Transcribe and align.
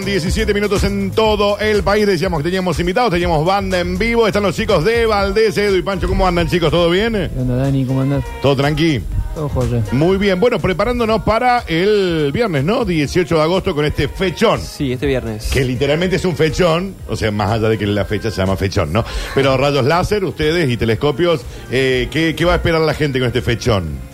Hora 0.00 0.04
13 0.04 0.04
con 0.04 0.04
17 0.04 0.54
minutos 0.54 0.84
en 0.84 1.10
todo 1.10 1.58
el 1.58 1.82
país. 1.82 2.06
Decíamos 2.06 2.38
que 2.40 2.44
teníamos 2.44 2.78
invitados, 2.80 3.10
teníamos 3.10 3.44
banda 3.44 3.80
en 3.80 3.98
vivo. 3.98 4.26
Están 4.26 4.42
los 4.42 4.56
chicos 4.56 4.84
de 4.84 5.04
Valdés, 5.06 5.56
Edu 5.58 5.76
y 5.76 5.82
Pancho. 5.82 6.08
¿Cómo 6.08 6.26
andan, 6.26 6.48
chicos? 6.48 6.70
¿Todo 6.70 6.90
bien? 6.90 7.12
¿Qué 7.12 7.40
onda, 7.40 7.56
Dani? 7.56 7.84
¿Cómo 7.84 8.00
andás? 8.00 8.24
¿Todo 8.40 8.56
tranqui? 8.56 9.02
Todo 9.34 9.48
joya. 9.48 9.82
Muy 9.92 10.16
bien. 10.16 10.40
Bueno, 10.40 10.58
preparándonos 10.58 11.22
para 11.22 11.60
el 11.68 12.30
viernes, 12.32 12.64
¿no? 12.64 12.84
18 12.84 13.36
de 13.36 13.42
agosto 13.42 13.74
con 13.74 13.84
este 13.84 14.08
fechón. 14.08 14.60
Sí, 14.60 14.92
este 14.92 15.06
viernes. 15.06 15.50
Que 15.50 15.64
literalmente 15.64 16.16
es 16.16 16.24
un 16.24 16.36
fechón, 16.36 16.94
o 17.08 17.14
sea, 17.14 17.30
más 17.30 17.50
allá 17.52 17.68
de 17.68 17.78
que 17.78 17.86
la 17.86 18.04
fecha 18.04 18.30
se 18.30 18.38
llama 18.38 18.56
fechón, 18.56 18.92
¿no? 18.92 19.04
Pero 19.34 19.56
rayos 19.56 19.84
láser, 19.84 20.24
ustedes 20.24 20.68
y 20.70 20.76
telescopios, 20.76 21.42
eh, 21.70 22.08
¿qué, 22.10 22.34
qué 22.34 22.44
va 22.44 22.54
a 22.54 22.56
esperar 22.56 22.80
la 22.80 22.94
gente 22.94 23.18
con 23.18 23.28
este 23.28 23.42
fechón? 23.42 24.09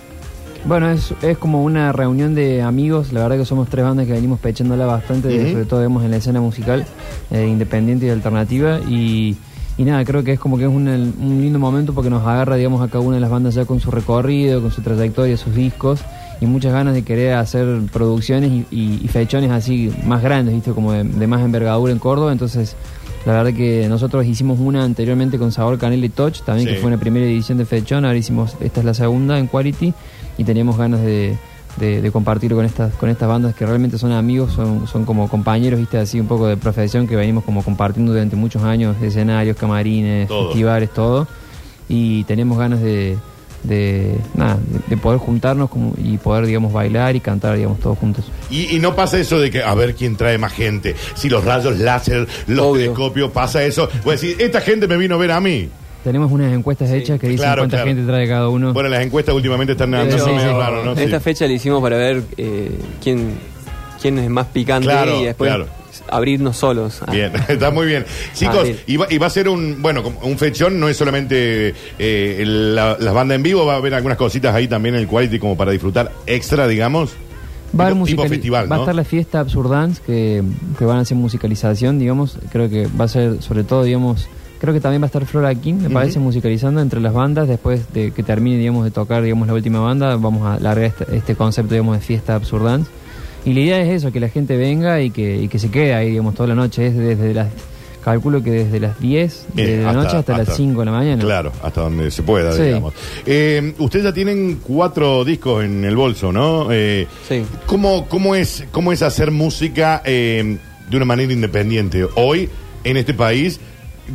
Bueno, 0.68 0.90
es, 0.90 1.14
es 1.22 1.38
como 1.38 1.62
una 1.62 1.92
reunión 1.92 2.34
de 2.34 2.62
amigos. 2.62 3.12
La 3.12 3.22
verdad 3.22 3.36
que 3.38 3.44
somos 3.44 3.68
tres 3.68 3.84
bandas 3.84 4.06
que 4.06 4.12
venimos 4.12 4.40
pechándola 4.40 4.84
bastante, 4.86 5.28
sobre 5.52 5.64
todo 5.64 5.80
vemos 5.80 6.04
en 6.04 6.10
la 6.10 6.16
escena 6.16 6.40
musical, 6.40 6.84
eh, 7.30 7.46
independiente 7.46 8.06
y 8.06 8.10
alternativa. 8.10 8.80
Y, 8.88 9.36
y 9.78 9.84
nada, 9.84 10.04
creo 10.04 10.24
que 10.24 10.32
es 10.32 10.40
como 10.40 10.58
que 10.58 10.64
es 10.64 10.68
un, 10.70 10.88
un 10.88 11.40
lindo 11.40 11.60
momento 11.60 11.92
porque 11.94 12.10
nos 12.10 12.26
agarra, 12.26 12.56
digamos, 12.56 12.82
a 12.82 12.88
cada 12.88 13.00
una 13.04 13.14
de 13.14 13.20
las 13.20 13.30
bandas 13.30 13.54
ya 13.54 13.64
con 13.64 13.78
su 13.78 13.92
recorrido, 13.92 14.60
con 14.60 14.72
su 14.72 14.82
trayectoria, 14.82 15.36
sus 15.36 15.54
discos. 15.54 16.00
Y 16.40 16.46
muchas 16.46 16.72
ganas 16.72 16.94
de 16.94 17.02
querer 17.02 17.34
hacer 17.34 17.66
producciones 17.92 18.50
y, 18.50 18.66
y- 18.70 19.00
y 19.04 19.08
fechones 19.08 19.50
así 19.52 19.90
más 20.04 20.20
grandes, 20.22 20.54
¿viste? 20.54 20.72
Como 20.72 20.92
de, 20.92 21.04
de 21.04 21.26
más 21.28 21.42
envergadura 21.42 21.92
en 21.92 21.98
Córdoba. 22.00 22.32
Entonces, 22.32 22.76
la 23.26 23.32
verdad 23.32 23.52
que 23.52 23.86
nosotros 23.88 24.24
hicimos 24.24 24.58
una 24.60 24.84
anteriormente 24.84 25.36
con 25.38 25.52
Sabor 25.52 25.78
Canela 25.78 26.06
y 26.06 26.08
Touch, 26.08 26.40
también 26.42 26.68
Sí. 26.68 26.74
que 26.74 26.80
fue 26.80 26.88
una 26.88 26.98
primera 26.98 27.26
edición 27.26 27.58
de 27.58 27.64
Fechón. 27.66 28.04
Ahora 28.04 28.16
hicimos, 28.16 28.56
esta 28.60 28.80
es 28.80 28.86
la 28.86 28.94
segunda 28.94 29.38
en 29.38 29.48
Quality 29.48 29.92
y 30.38 30.44
teníamos 30.44 30.78
ganas 30.78 31.00
de, 31.02 31.36
de, 31.78 32.00
de 32.00 32.10
compartir 32.12 32.54
con 32.54 32.64
estas 32.64 32.94
con 32.94 33.08
estas 33.10 33.28
bandas 33.28 33.54
que 33.54 33.66
realmente 33.66 33.98
son 33.98 34.12
amigos, 34.12 34.52
son, 34.52 34.86
son 34.86 35.04
como 35.04 35.28
compañeros, 35.28 35.78
viste, 35.80 35.98
así 35.98 36.20
un 36.20 36.26
poco 36.28 36.46
de 36.46 36.56
profesión 36.56 37.06
que 37.08 37.16
venimos 37.16 37.42
como 37.44 37.62
compartiendo 37.62 38.12
durante 38.12 38.36
muchos 38.36 38.62
años, 38.62 38.96
escenarios, 39.02 39.56
camarines, 39.56 40.28
Todo. 40.28 40.46
festivales, 40.48 40.90
todo. 40.94 41.26
Y 41.88 42.24
tenemos 42.24 42.56
ganas 42.58 42.80
de, 42.80 43.16
de, 43.66 44.16
nada, 44.34 44.58
de, 44.66 44.80
de 44.88 44.96
poder 44.96 45.18
juntarnos 45.18 45.68
como, 45.70 45.94
y 45.96 46.18
poder, 46.18 46.46
digamos, 46.46 46.72
bailar 46.72 47.16
y 47.16 47.20
cantar, 47.20 47.56
digamos, 47.56 47.80
todos 47.80 47.98
juntos. 47.98 48.24
Y, 48.50 48.76
y 48.76 48.78
no 48.78 48.94
pasa 48.94 49.18
eso 49.18 49.38
de 49.40 49.50
que 49.50 49.62
a 49.62 49.74
ver 49.74 49.94
quién 49.94 50.16
trae 50.16 50.38
más 50.38 50.52
gente. 50.52 50.94
Si 51.14 51.28
los 51.28 51.44
rayos 51.44 51.78
láser, 51.78 52.26
los 52.46 52.66
Obvio. 52.66 52.82
telescopios, 52.82 53.30
pasa 53.30 53.62
eso. 53.64 53.88
Voy 54.04 54.12
a 54.12 54.14
decir, 54.14 54.36
esta 54.38 54.60
gente 54.60 54.86
me 54.86 54.96
vino 54.96 55.14
a 55.16 55.18
ver 55.18 55.32
a 55.32 55.40
mí. 55.40 55.68
Tenemos 56.04 56.30
unas 56.30 56.52
encuestas 56.52 56.90
hechas 56.92 57.18
que 57.18 57.26
dicen 57.26 57.44
claro, 57.44 57.62
cuánta 57.62 57.78
claro. 57.78 57.88
gente 57.88 58.06
trae 58.06 58.28
cada 58.28 58.48
uno. 58.48 58.72
Bueno, 58.72 58.88
las 58.88 59.02
encuestas 59.02 59.34
últimamente 59.34 59.72
están 59.72 59.92
andando 59.92 60.16
hecho, 60.16 60.32
medio 60.34 60.56
raro, 60.56 60.84
¿no? 60.84 60.94
Sí. 60.94 61.02
Esta 61.02 61.18
fecha 61.18 61.46
la 61.46 61.52
hicimos 61.52 61.82
para 61.82 61.96
ver 61.96 62.22
eh, 62.36 62.70
quién, 63.02 63.32
quién 64.00 64.18
es 64.20 64.30
más 64.30 64.46
picante 64.46 64.86
Claro, 64.86 65.20
y 65.20 65.24
después 65.24 65.48
claro. 65.48 65.66
Abrirnos 66.10 66.56
solos. 66.56 67.00
Bien, 67.10 67.32
está 67.48 67.70
muy 67.70 67.86
bien. 67.86 68.04
Chicos, 68.34 68.68
y 68.86 68.96
va, 68.96 69.06
y 69.10 69.18
va 69.18 69.26
a 69.26 69.30
ser 69.30 69.48
un, 69.48 69.80
bueno, 69.82 70.02
como 70.02 70.18
un 70.20 70.38
fechón, 70.38 70.78
no 70.80 70.88
es 70.88 70.96
solamente 70.96 71.74
eh, 71.98 72.36
el- 72.40 72.74
la- 72.74 72.96
las 72.98 73.14
bandas 73.14 73.36
en 73.36 73.42
vivo, 73.42 73.64
va 73.66 73.74
a 73.74 73.76
haber 73.76 73.94
algunas 73.94 74.18
cositas 74.18 74.54
ahí 74.54 74.68
también 74.68 74.94
en 74.94 75.02
el 75.02 75.06
quality 75.08 75.38
como 75.38 75.56
para 75.56 75.70
disfrutar 75.72 76.12
extra, 76.26 76.66
digamos. 76.68 77.12
Va 77.78 77.84
a, 77.84 77.86
haber 77.88 77.94
tipo, 78.04 78.06
tipo 78.06 78.22
musicali- 78.24 78.28
festival, 78.28 78.70
va 78.72 78.76
a 78.76 78.78
estar 78.80 78.94
la 78.94 79.04
fiesta 79.04 79.40
Absurdance 79.40 80.00
que, 80.06 80.42
que 80.78 80.84
van 80.84 80.98
a 80.98 81.00
hacer 81.00 81.16
musicalización, 81.16 81.98
digamos. 81.98 82.38
Creo 82.52 82.70
que 82.70 82.86
va 82.98 83.04
a 83.06 83.08
ser, 83.08 83.42
sobre 83.42 83.64
todo, 83.64 83.82
digamos. 83.84 84.28
Creo 84.58 84.72
que 84.72 84.80
también 84.80 85.02
va 85.02 85.06
a 85.06 85.08
estar 85.08 85.26
Flora 85.26 85.54
King, 85.54 85.74
me 85.82 85.90
parece, 85.90 86.18
musicalizando 86.18 86.80
entre 86.80 86.98
las 87.00 87.12
bandas. 87.12 87.46
Después 87.46 87.92
de 87.92 88.12
que 88.12 88.22
termine, 88.22 88.56
digamos, 88.56 88.84
de 88.84 88.90
tocar, 88.90 89.22
digamos, 89.22 89.46
la 89.48 89.52
última 89.52 89.80
banda, 89.80 90.16
vamos 90.16 90.46
a 90.46 90.58
largar 90.58 90.86
este, 90.86 91.14
este 91.14 91.34
concepto, 91.34 91.74
digamos, 91.74 91.94
de 91.98 92.02
fiesta 92.02 92.36
Absurdance. 92.36 92.90
Y 93.46 93.54
la 93.54 93.60
idea 93.60 93.80
es 93.80 93.88
eso, 94.02 94.12
que 94.12 94.20
la 94.20 94.28
gente 94.28 94.56
venga 94.58 95.00
y 95.00 95.10
que, 95.10 95.36
y 95.40 95.48
que 95.48 95.58
se 95.58 95.70
quede 95.70 95.94
ahí, 95.94 96.10
digamos, 96.10 96.34
toda 96.34 96.48
la 96.48 96.54
noche. 96.54 96.88
Es 96.88 96.96
desde 96.96 97.32
las. 97.32 97.48
Calculo 98.04 98.40
que 98.40 98.52
desde 98.52 98.78
las 98.78 99.00
10 99.00 99.46
de 99.54 99.80
Eh, 99.80 99.82
la 99.82 99.88
hasta- 99.88 100.00
noche 100.02 100.16
hasta, 100.18 100.32
hasta- 100.36 100.44
las 100.50 100.56
5 100.56 100.78
de 100.80 100.86
la 100.86 100.92
mañana. 100.92 101.20
Claro, 101.24 101.50
hasta 101.60 101.80
donde 101.80 102.08
se 102.12 102.22
pueda, 102.22 102.52
Sí. 102.52 102.62
digamos. 102.62 102.94
Eh, 103.26 103.74
ustedes 103.78 104.04
ya 104.04 104.12
tienen 104.12 104.60
cuatro 104.62 105.24
discos 105.24 105.64
en 105.64 105.84
el 105.84 105.96
bolso, 105.96 106.30
¿no? 106.30 106.68
Eh, 106.70 107.08
Sí. 107.28 107.42
¿cómo, 107.66 108.06
cómo, 108.08 108.36
es, 108.36 108.62
¿Cómo 108.70 108.92
es 108.92 109.02
hacer 109.02 109.32
música 109.32 110.02
eh, 110.04 110.56
de 110.88 110.96
una 110.96 111.04
manera 111.06 111.32
independiente 111.32 112.06
hoy 112.14 112.48
en 112.84 112.96
este 112.96 113.12
país, 113.12 113.58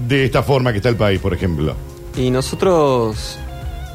de 0.07 0.23
esta 0.23 0.41
forma 0.41 0.71
que 0.71 0.77
está 0.77 0.87
el 0.87 0.95
país, 0.95 1.19
por 1.19 1.33
ejemplo? 1.33 1.75
Y 2.15 2.29
nosotros 2.31 3.37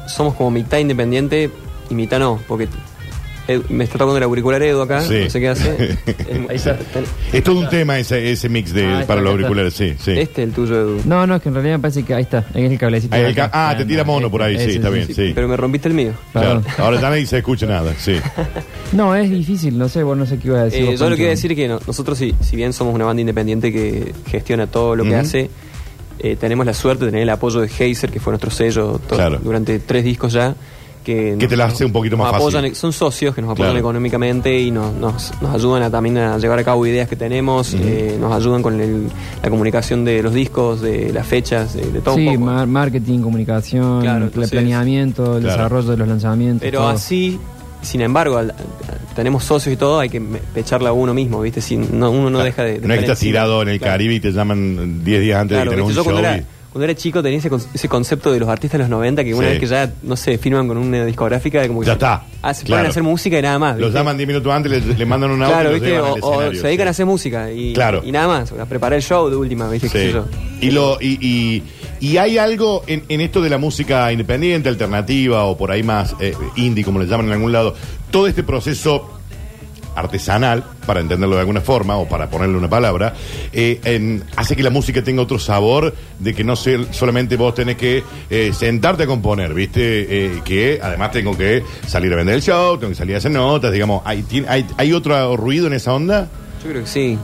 somos 0.07 0.35
como 0.35 0.51
mitad 0.51 0.77
independiente 0.77 1.49
y 1.89 1.95
mitad 1.95 2.19
no, 2.19 2.39
porque 2.47 2.67
Edu- 3.47 3.63
me 3.69 3.83
está 3.85 3.93
tocando 3.97 4.17
el 4.17 4.23
auricular 4.23 4.61
Edu 4.61 4.81
acá, 4.81 5.01
Sí. 5.01 5.21
no 5.23 5.29
sé 5.29 5.39
qué 5.39 5.47
hace. 5.49 5.97
Es- 6.07 6.49
Ahí 6.49 6.55
está. 6.55 6.77
ten- 6.77 7.05
Es 7.31 7.43
todo 7.43 7.59
un 7.59 7.69
tema 7.69 7.97
ese, 7.97 8.31
ese 8.31 8.49
mix 8.49 8.73
de, 8.73 8.85
Ah, 8.85 8.93
está, 9.01 9.07
para 9.07 9.21
los 9.21 9.31
está. 9.31 9.41
auriculares, 9.47 9.73
sí, 9.73 9.95
sí. 9.99 10.11
Este 10.11 10.41
es 10.43 10.47
el 10.49 10.53
tuyo, 10.53 10.75
Edu. 10.75 11.01
No, 11.05 11.25
no, 11.25 11.35
es 11.35 11.41
que 11.41 11.49
en 11.49 11.55
realidad 11.55 11.75
me 11.77 11.81
parece 11.81 12.03
que 12.03 12.13
ahí 12.13 12.23
está, 12.23 12.45
ahí 12.53 12.65
es 12.65 12.71
el 12.71 12.77
cablecito. 12.77 13.15
Ahí 13.15 13.21
de 13.23 13.29
el 13.29 13.35
ca- 13.35 13.45
acá. 13.45 13.69
ah, 13.69 13.77
te 13.77 13.85
tira 13.85 14.03
mono 14.03 14.29
por 14.29 14.41
ahí, 14.43 14.57
sí, 14.59 14.75
está 14.77 14.89
bien. 14.89 15.07
sí. 15.07 15.31
Pero 15.33 15.47
me 15.47 15.55
rompiste 15.57 15.87
el 15.87 15.93
mío. 15.93 16.11
Claro. 16.33 16.61
Ahora 16.77 16.99
ya 16.99 17.09
nadie 17.09 17.25
se 17.25 17.37
escucha 17.37 17.65
nada, 17.65 17.93
sí. 17.97 18.15
No, 18.93 19.13
es 19.15 19.29
difícil, 19.29 19.77
no 19.77 19.89
sé, 19.89 20.01
bueno, 20.03 20.23
no 20.23 20.29
sé 20.29 20.37
qué 20.39 20.47
iba 20.47 20.59
a 20.61 20.63
decir. 20.65 20.81
Eh, 20.81 20.85
vos, 20.85 20.99
yo 20.99 21.05
lo 21.05 21.09
Pancho. 21.09 21.15
que 21.17 21.21
iba 21.23 21.29
a 21.29 21.35
decir 21.35 21.51
es 21.51 21.55
que 21.57 21.67
no- 21.67 21.79
nosotros, 21.85 22.17
si, 22.17 22.33
si 22.41 22.55
bien 22.55 22.71
somos 22.73 22.95
una 22.95 23.05
banda 23.05 23.19
independiente 23.21 23.71
que 23.71 24.13
gestiona 24.29 24.67
todo 24.67 24.95
lo 24.95 25.03
que 25.03 25.09
Ujú. 25.09 25.19
hace, 25.19 25.49
eh, 26.19 26.35
tenemos 26.39 26.65
la 26.65 26.73
suerte 26.73 27.05
de 27.05 27.11
tener 27.11 27.23
el 27.23 27.29
apoyo 27.29 27.59
de 27.61 27.69
Heiser, 27.79 28.09
que 28.09 28.19
fue 28.19 28.31
nuestro 28.31 28.49
sello 28.49 28.99
to- 29.07 29.15
Claro. 29.15 29.39
durante 29.43 29.77
tres 29.79 30.03
discos 30.03 30.33
ya. 30.33 30.55
Que, 31.07 31.37
Que 31.39 31.47
te 31.47 31.55
la 31.55 31.67
hace 31.67 31.85
un 31.85 31.93
poquito 31.93 32.17
más 32.17 32.31
fácil. 32.31 32.49
apoyan, 32.57 32.75
Son 32.75 32.91
socios 32.91 33.33
que 33.33 33.41
nos 33.41 33.51
apoyan 33.51 33.71
Claro. 33.71 33.79
económicamente 33.79 34.59
y 34.59 34.71
nos, 34.71 34.93
nos, 34.93 35.31
nos 35.41 35.55
ayudan 35.55 35.83
a, 35.83 35.89
también 35.89 36.17
a 36.17 36.37
llevar 36.37 36.59
a 36.59 36.65
cabo 36.65 36.85
ideas 36.85 37.07
que 37.07 37.15
tenemos, 37.15 37.73
eh, 37.75 38.17
nos 38.19 38.33
ayudan 38.33 38.61
con 38.61 38.81
el- 38.81 39.07
la 39.41 39.49
comunicación 39.49 40.03
de 40.03 40.21
los 40.21 40.33
discos, 40.33 40.81
de 40.81 41.13
las 41.13 41.25
fechas, 41.25 41.75
de, 41.75 41.89
de 41.91 42.01
todo 42.01 42.15
Sí, 42.15 42.27
un 42.27 42.33
poco. 42.33 42.45
mar- 42.47 42.67
marketing, 42.67 43.19
comunicación, 43.21 44.01
Claro, 44.01 44.17
el 44.17 44.23
entonces- 44.25 44.51
planeamiento, 44.51 45.37
el 45.37 45.43
Claro. 45.43 45.57
desarrollo 45.57 45.91
de 45.91 45.97
los 45.97 46.07
lanzamientos. 46.09 46.61
Pero 46.61 46.79
todo. 46.79 46.89
así, 46.89 47.39
sin 47.81 48.01
embargo, 48.01 48.35
al- 48.35 48.51
al- 48.51 49.15
tenemos 49.15 49.45
socios 49.45 49.73
y 49.73 49.77
todo, 49.77 49.99
hay 50.01 50.09
que 50.09 50.19
pecharla 50.53 50.89
a 50.89 50.91
uno 50.91 51.13
mismo, 51.13 51.39
¿viste? 51.39 51.61
Si 51.61 51.77
no, 51.77 52.11
uno 52.11 52.29
no 52.29 52.39
deja 52.39 52.63
de... 52.63 52.79
de 52.81 52.85
No 52.87 52.93
es 52.93 52.99
que 52.99 53.05
estás 53.05 53.19
tirado 53.19 53.61
en 53.61 53.69
el 53.69 53.77
Claro. 53.79 53.93
Caribe 53.93 54.15
y 54.15 54.19
te 54.19 54.31
llaman 54.33 55.05
10 55.05 55.21
días 55.21 55.39
antes 55.39 55.55
Claro, 55.55 55.71
de 55.71 55.77
que 55.77 55.81
tenés 55.83 55.97
un 55.97 56.03
yo 56.03 56.11
show. 56.11 56.21
Cuando 56.77 56.85
era, 56.85 56.95
chico 56.95 57.23
tenía 57.23 57.39
ese, 57.39 57.49
con- 57.49 57.61
ese 57.73 57.89
concepto 57.89 58.31
de 58.31 58.39
los 58.39 58.47
artistas 58.49 58.77
de 58.77 58.83
los 58.83 58.89
90 58.89 59.23
que 59.23 59.33
una 59.33 59.47
Sí. 59.47 59.51
vez 59.53 59.59
que 59.59 59.65
ya, 59.67 59.91
no 60.03 60.15
sé, 60.15 60.37
firman 60.37 60.67
con 60.67 60.77
una 60.77 61.05
discográfica, 61.05 61.67
como 61.67 61.79
que 61.81 61.87
Ya 61.87 61.93
está. 61.93 62.23
Ah, 62.41 62.53
se 62.53 62.63
Claro. 62.65 62.85
a 62.87 62.89
hacer 62.89 63.03
música 63.03 63.39
y 63.39 63.41
nada 63.41 63.57
más. 63.59 63.77
Los 63.77 63.87
¿viste? 63.89 63.97
llaman 63.99 64.15
10 64.17 64.27
minutos 64.27 64.53
antes, 64.53 64.71
le, 64.85 64.93
le 64.93 65.05
mandan 65.05 65.31
un 65.31 65.41
audio 65.41 65.53
Claro, 65.55 65.69
y 65.69 65.79
los 65.79 65.81
¿viste? 65.81 66.21
O, 66.21 66.41
se 66.53 66.67
dedican 66.67 66.85
sí. 66.85 66.87
a 66.87 66.91
hacer 66.91 67.05
música 67.05 67.51
y, 67.51 67.73
Claro. 67.73 68.01
y 68.05 68.11
nada 68.11 68.27
más, 68.27 68.51
a 68.51 68.65
preparar 68.65 68.97
el 68.97 69.03
show 69.03 69.29
de 69.29 69.35
última, 69.35 69.67
¿viste? 69.69 69.89
¿Qué 69.89 69.97
Sí. 69.99 70.05
sé 70.07 70.11
yo? 70.13 70.25
Y, 70.61 70.71
lo, 70.71 70.97
y, 71.01 71.17
y, 71.21 71.63
y 71.99 72.17
hay 72.17 72.37
algo 72.37 72.83
en, 72.87 73.03
en 73.09 73.21
esto 73.21 73.41
de 73.41 73.49
la 73.49 73.57
música 73.57 74.11
independiente, 74.11 74.69
alternativa 74.69 75.43
o 75.45 75.57
por 75.57 75.71
ahí 75.71 75.83
más 75.83 76.15
eh, 76.19 76.33
indie, 76.55 76.83
como 76.83 76.99
le 76.99 77.07
llaman 77.07 77.25
en 77.27 77.33
algún 77.33 77.51
lado, 77.51 77.73
todo 78.11 78.27
este 78.27 78.43
proceso 78.43 79.16
artesanal, 79.97 80.63
para 80.85 80.99
entenderlo 81.01 81.35
de 81.35 81.41
alguna 81.41 81.61
forma 81.61 81.97
o 81.97 82.07
para 82.07 82.29
ponerle 82.29 82.57
una 82.57 82.69
palabra, 82.69 83.13
eh, 83.51 83.79
en- 83.83 84.23
hace 84.35 84.55
que 84.55 84.63
la 84.63 84.69
música 84.69 85.03
tenga 85.03 85.21
otro 85.21 85.39
sabor 85.39 85.93
de 86.19 86.33
que 86.33 86.43
no 86.43 86.55
sé, 86.55 86.77
solamente 86.91 87.35
vos 87.35 87.53
tenés 87.55 87.75
que 87.77 88.03
eh, 88.29 88.51
sentarte 88.53 89.03
a 89.03 89.07
componer, 89.07 89.53
¿viste? 89.53 89.81
Eh, 90.37 90.41
que 90.45 90.79
además 90.81 91.11
tengo 91.11 91.35
que 91.37 91.63
salir 91.87 92.13
a 92.13 92.15
vender 92.15 92.35
el 92.35 92.41
show, 92.41 92.77
tengo 92.77 92.89
que 92.91 92.95
salir 92.95 93.15
a 93.15 93.17
hacer 93.17 93.31
notas, 93.31 93.71
digamos, 93.71 94.01
¿hay, 94.05 94.23
tiene- 94.23 94.47
hay, 94.49 94.65
hay 94.77 94.93
otro 94.93 95.35
ruido 95.35 95.67
en 95.67 95.73
esa 95.73 95.93
onda? 95.93 96.27
Yo 96.63 96.69
creo 96.69 96.81
que 96.83 96.87
sí. 96.89 97.17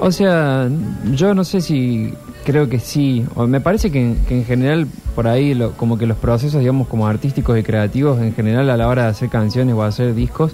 O 0.00 0.12
sea, 0.12 0.68
yo 1.12 1.34
no 1.34 1.44
sé 1.44 1.60
si 1.60 2.12
creo 2.44 2.68
que 2.68 2.78
sí. 2.78 3.24
O 3.34 3.46
me 3.46 3.60
parece 3.60 3.90
que, 3.90 4.00
en- 4.00 4.16
que 4.26 4.34
en 4.34 4.44
general 4.44 4.86
por 5.14 5.26
ahí 5.28 5.54
lo- 5.54 5.72
como 5.72 5.96
que 5.98 6.06
los 6.06 6.16
procesos, 6.18 6.60
digamos, 6.60 6.88
como 6.88 7.06
artísticos 7.06 7.58
y 7.58 7.62
creativos 7.62 8.20
en 8.20 8.34
general 8.34 8.68
a 8.70 8.76
la 8.76 8.86
hora 8.88 9.04
de 9.04 9.08
hacer 9.10 9.28
canciones 9.30 9.74
o 9.74 9.82
hacer 9.82 10.14
discos 10.14 10.52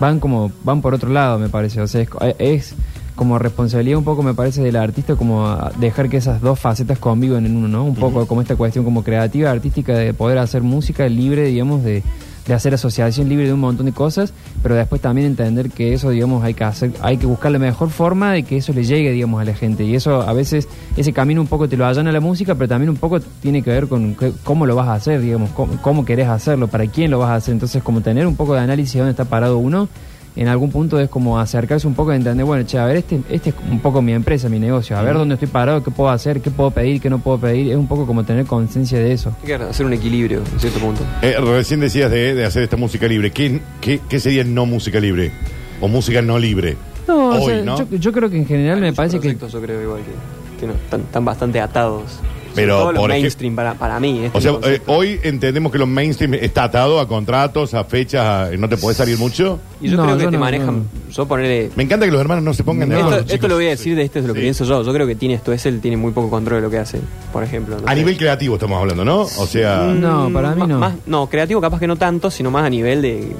van 0.00 0.18
como 0.18 0.50
van 0.64 0.80
por 0.80 0.94
otro 0.94 1.10
lado, 1.10 1.38
me 1.38 1.48
parece. 1.48 1.80
O 1.80 1.86
sea, 1.86 2.00
es, 2.00 2.08
es 2.38 2.74
como 3.14 3.38
responsabilidad 3.38 3.98
un 3.98 4.04
poco 4.04 4.22
me 4.22 4.32
parece 4.32 4.62
del 4.62 4.76
artista 4.76 5.14
como 5.14 5.54
dejar 5.78 6.08
que 6.08 6.16
esas 6.16 6.40
dos 6.40 6.58
facetas 6.58 6.98
convivan 6.98 7.44
en 7.44 7.54
uno, 7.54 7.68
¿no? 7.68 7.84
Un 7.84 7.94
poco 7.94 8.26
como 8.26 8.40
esta 8.40 8.56
cuestión 8.56 8.82
como 8.82 9.04
creativa, 9.04 9.50
artística 9.50 9.94
de 9.94 10.14
poder 10.14 10.38
hacer 10.38 10.62
música 10.62 11.06
libre, 11.06 11.44
digamos, 11.44 11.84
de 11.84 12.02
de 12.50 12.56
hacer 12.56 12.74
asociación 12.74 13.28
libre 13.28 13.46
de 13.46 13.52
un 13.52 13.60
montón 13.60 13.86
de 13.86 13.92
cosas, 13.92 14.32
pero 14.62 14.74
después 14.74 15.00
también 15.00 15.28
entender 15.28 15.70
que 15.70 15.94
eso, 15.94 16.10
digamos, 16.10 16.42
hay 16.42 16.54
que 16.54 16.64
hacer, 16.64 16.92
hay 17.00 17.16
que 17.16 17.26
buscar 17.26 17.52
la 17.52 17.58
mejor 17.58 17.90
forma 17.90 18.32
de 18.32 18.42
que 18.42 18.56
eso 18.56 18.72
le 18.72 18.82
llegue, 18.82 19.12
digamos, 19.12 19.40
a 19.40 19.44
la 19.44 19.54
gente. 19.54 19.84
Y 19.84 19.94
eso 19.94 20.20
a 20.22 20.32
veces, 20.32 20.68
ese 20.96 21.12
camino 21.12 21.40
un 21.40 21.46
poco 21.46 21.68
te 21.68 21.76
lo 21.76 21.86
allana 21.86 22.10
la 22.10 22.20
música, 22.20 22.54
pero 22.56 22.68
también 22.68 22.90
un 22.90 22.96
poco 22.96 23.20
tiene 23.20 23.62
que 23.62 23.70
ver 23.70 23.86
con 23.86 24.16
cómo 24.42 24.66
lo 24.66 24.74
vas 24.74 24.88
a 24.88 24.94
hacer, 24.94 25.20
digamos, 25.20 25.50
cómo, 25.50 25.80
cómo 25.80 26.04
querés 26.04 26.28
hacerlo, 26.28 26.68
para 26.68 26.86
quién 26.86 27.10
lo 27.10 27.18
vas 27.18 27.30
a 27.30 27.36
hacer. 27.36 27.52
Entonces, 27.52 27.82
como 27.82 28.00
tener 28.00 28.26
un 28.26 28.36
poco 28.36 28.54
de 28.54 28.60
análisis 28.60 28.94
de 28.94 28.98
dónde 29.00 29.12
está 29.12 29.24
parado 29.24 29.58
uno, 29.58 29.88
en 30.36 30.48
algún 30.48 30.70
punto 30.70 30.98
es 31.00 31.08
como 31.08 31.38
acercarse 31.38 31.86
un 31.86 31.94
poco 31.94 32.10
de 32.10 32.16
entender, 32.16 32.44
bueno, 32.44 32.64
che, 32.64 32.78
a 32.78 32.84
ver, 32.86 32.96
este, 32.96 33.20
este 33.28 33.50
es 33.50 33.56
un 33.70 33.80
poco 33.80 34.00
mi 34.00 34.12
empresa, 34.12 34.48
mi 34.48 34.58
negocio, 34.58 34.96
a 34.96 35.02
ver 35.02 35.14
dónde 35.14 35.34
estoy 35.34 35.48
parado, 35.48 35.82
qué 35.82 35.90
puedo 35.90 36.10
hacer, 36.10 36.40
qué 36.40 36.50
puedo 36.50 36.70
pedir, 36.70 37.00
qué 37.00 37.10
no 37.10 37.18
puedo 37.18 37.38
pedir. 37.38 37.70
Es 37.70 37.76
un 37.76 37.86
poco 37.86 38.06
como 38.06 38.24
tener 38.24 38.46
conciencia 38.46 38.98
de 38.98 39.12
eso. 39.12 39.34
Hay 39.40 39.46
que 39.46 39.54
hacer 39.54 39.86
un 39.86 39.92
equilibrio 39.92 40.38
en 40.52 40.60
cierto 40.60 40.78
punto. 40.78 41.02
Eh, 41.22 41.36
recién 41.40 41.80
decías 41.80 42.10
de, 42.10 42.34
de 42.34 42.44
hacer 42.44 42.62
esta 42.62 42.76
música 42.76 43.06
libre. 43.06 43.30
¿Qué, 43.32 43.60
qué, 43.80 44.00
qué 44.08 44.20
sería 44.20 44.44
no 44.44 44.66
música 44.66 45.00
libre? 45.00 45.32
¿O 45.80 45.88
música 45.88 46.22
no 46.22 46.38
libre? 46.38 46.76
No, 47.08 47.30
o 47.30 47.40
Hoy, 47.40 47.46
sea, 47.46 47.62
¿no? 47.62 47.78
yo, 47.78 47.96
yo 47.96 48.12
creo 48.12 48.30
que 48.30 48.36
en 48.36 48.46
general 48.46 48.76
Hay 48.76 48.82
me 48.82 48.92
parece 48.92 49.16
que 49.16 49.20
proyectos, 49.20 49.52
yo 49.52 49.60
creo 49.60 49.82
igual 49.82 50.00
que, 50.02 50.60
que 50.60 50.66
no, 50.66 50.74
están, 50.74 51.00
están 51.00 51.24
bastante 51.24 51.60
atados. 51.60 52.20
Sobre 52.50 52.62
Pero, 52.66 52.78
todo 52.80 52.92
los 52.92 53.00
por 53.00 53.10
ej- 53.12 53.20
mainstream 53.22 53.54
para, 53.54 53.74
para 53.74 54.00
mí. 54.00 54.24
este 54.24 54.36
O 54.36 54.40
sea, 54.40 54.50
eh, 54.50 54.54
concepto. 54.54 54.92
hoy 54.92 55.20
entendemos 55.22 55.70
que 55.70 55.78
los 55.78 55.86
mainstream 55.88 56.34
está 56.34 56.64
atado 56.64 56.98
a 56.98 57.06
contratos, 57.06 57.74
a 57.74 57.84
fechas, 57.84 58.24
a- 58.52 58.56
no 58.56 58.68
te 58.68 58.76
podés 58.76 58.96
salir 58.96 59.16
mucho. 59.18 59.58
y 59.80 59.88
yo 59.88 59.96
No, 59.96 60.02
creo 60.04 60.16
que 60.18 60.22
yo 60.24 60.30
te 60.30 60.36
no, 60.36 60.40
manejan. 60.40 60.76
no. 60.78 61.12
Yo 61.12 61.26
ponerle. 61.26 61.70
Me 61.76 61.84
encanta 61.84 62.04
que 62.06 62.12
los 62.12 62.20
hermanos 62.20 62.42
no 62.44 62.52
se 62.52 62.64
pongan 62.64 62.88
de 62.88 62.96
acuerdo. 62.96 63.10
esto, 63.12 63.22
esto 63.26 63.34
chicos. 63.36 63.48
lo 63.50 63.54
voy 63.56 63.66
a 63.66 63.70
decir 63.70 63.96
de 63.96 64.02
este 64.02 64.18
es 64.18 64.24
lo 64.26 64.34
que 64.34 64.40
Sí. 64.40 64.44
pienso 64.44 64.64
yo. 64.64 64.82
Yo 64.82 64.92
creo 64.92 65.06
que 65.06 65.14
tiene 65.14 65.34
esto 65.34 65.52
es 65.52 65.64
él 65.66 65.80
tiene 65.80 65.96
muy 65.96 66.12
poco 66.12 66.28
control 66.28 66.58
de 66.58 66.62
lo 66.62 66.70
que 66.70 66.78
hace, 66.78 67.00
por 67.32 67.42
ejemplo. 67.44 67.76
no 67.80 67.86
A 67.86 67.90
sé. 67.92 67.96
nivel 67.96 68.16
creativo 68.16 68.54
estamos 68.56 68.78
hablando, 68.80 69.04
¿no? 69.04 69.20
O 69.22 69.46
sea, 69.46 69.82
Mm, 69.88 70.00
No, 70.00 70.30
para 70.32 70.50
mí 70.54 70.60
ma- 70.60 70.66
no. 70.66 70.78
más- 70.78 70.94
no, 71.06 71.28
creativo 71.28 71.60
capaz 71.60 71.78
que 71.80 71.86
no 71.86 71.96
tanto, 71.96 72.30
sino 72.30 72.50
más 72.50 72.64
a 72.64 72.70
nivel 72.70 73.00
de, 73.00 73.08
de 73.20 73.32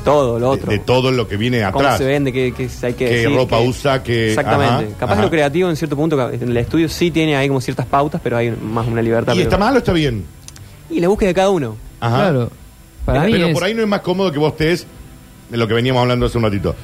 todo 0.00 0.38
lo 0.38 0.46
de, 0.50 0.56
otro. 0.58 0.70
de 0.72 0.78
todo 0.78 1.10
lo 1.10 1.26
que 1.26 1.36
viene 1.36 1.58
cómo 1.72 1.80
atrás. 1.80 1.98
se 1.98 2.04
vende, 2.04 2.32
qué, 2.32 2.52
qué 2.56 2.68
hay 2.82 2.92
que 2.94 3.04
Qué 3.06 3.10
decir, 3.22 3.34
ropa 3.36 3.58
qué- 3.58 3.68
usa, 3.68 4.02
qué- 4.02 4.28
Exactamente. 4.28 4.84
ajá, 4.86 4.98
capaz 4.98 5.12
ajá. 5.12 5.20
que 5.22 5.26
lo 5.26 5.30
creativo 5.30 5.70
en 5.70 5.76
cierto 5.76 5.96
punto, 5.96 6.30
en 6.30 6.42
el 6.42 6.56
estudio 6.56 6.88
sí 6.88 7.10
tiene 7.10 7.36
ahí 7.36 7.48
como 7.48 7.60
ciertas 7.60 7.86
pautas, 7.86 8.20
pero 8.22 8.36
hay 8.36 8.50
más 8.50 8.86
una 8.86 9.02
libertad. 9.02 9.32
¿Y 9.32 9.36
pero- 9.38 9.48
está 9.48 9.58
mal 9.58 9.74
o 9.74 9.78
está 9.78 9.92
bien? 9.92 10.24
Y 10.90 11.00
la 11.00 11.08
búsqueda 11.08 11.28
de 11.28 11.34
cada 11.34 11.50
uno. 11.50 11.76
Ajá. 12.00 12.16
Claro. 12.16 12.50
Para 13.04 13.24
mí 13.24 13.32
Pero 13.32 13.46
es, 13.48 13.54
por 13.54 13.64
ahí 13.64 13.74
no 13.74 13.82
es 13.82 13.88
más 13.88 14.00
cómodo 14.00 14.30
que 14.30 14.38
vos 14.38 14.52
estés 14.52 14.86
de 15.50 15.56
lo 15.56 15.66
que 15.66 15.74
veníamos 15.74 16.02
hablando 16.02 16.26
hace 16.26 16.36
un 16.38 16.44
ratito. 16.44 16.74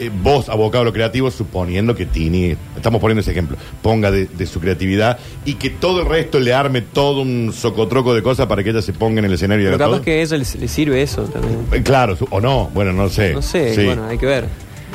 Eh, 0.00 0.10
vos, 0.22 0.48
abocado 0.48 0.82
a 0.82 0.84
lo 0.84 0.92
creativo, 0.92 1.28
suponiendo 1.30 1.94
que 1.96 2.06
Tini, 2.06 2.54
estamos 2.76 3.00
poniendo 3.00 3.20
ese 3.20 3.32
ejemplo, 3.32 3.56
ponga 3.82 4.12
de, 4.12 4.26
de 4.26 4.46
su 4.46 4.60
creatividad 4.60 5.18
y 5.44 5.54
que 5.54 5.70
todo 5.70 6.02
el 6.02 6.06
resto 6.08 6.38
le 6.38 6.54
arme 6.54 6.82
todo 6.82 7.20
un 7.22 7.52
socotroco 7.52 8.14
de 8.14 8.22
cosas 8.22 8.46
para 8.46 8.62
que 8.62 8.70
ella 8.70 8.80
se 8.80 8.92
ponga 8.92 9.18
en 9.18 9.24
el 9.24 9.32
escenario 9.32 9.64
y 9.64 9.68
haga 9.68 9.78
capaz 9.78 9.90
todo. 9.96 10.02
que 10.02 10.12
a 10.12 10.22
ella 10.22 10.36
le, 10.36 10.44
le 10.60 10.68
sirve 10.68 11.02
eso 11.02 11.22
también. 11.24 11.58
Eh, 11.72 11.82
Claro, 11.82 12.14
su- 12.16 12.28
o 12.30 12.40
no, 12.40 12.70
bueno, 12.72 12.92
no 12.92 13.08
sé. 13.08 13.32
No 13.34 13.42
sé, 13.42 13.74
Sí. 13.74 13.84
bueno, 13.86 14.04
hay 14.06 14.18
que 14.18 14.26
ver. 14.26 14.44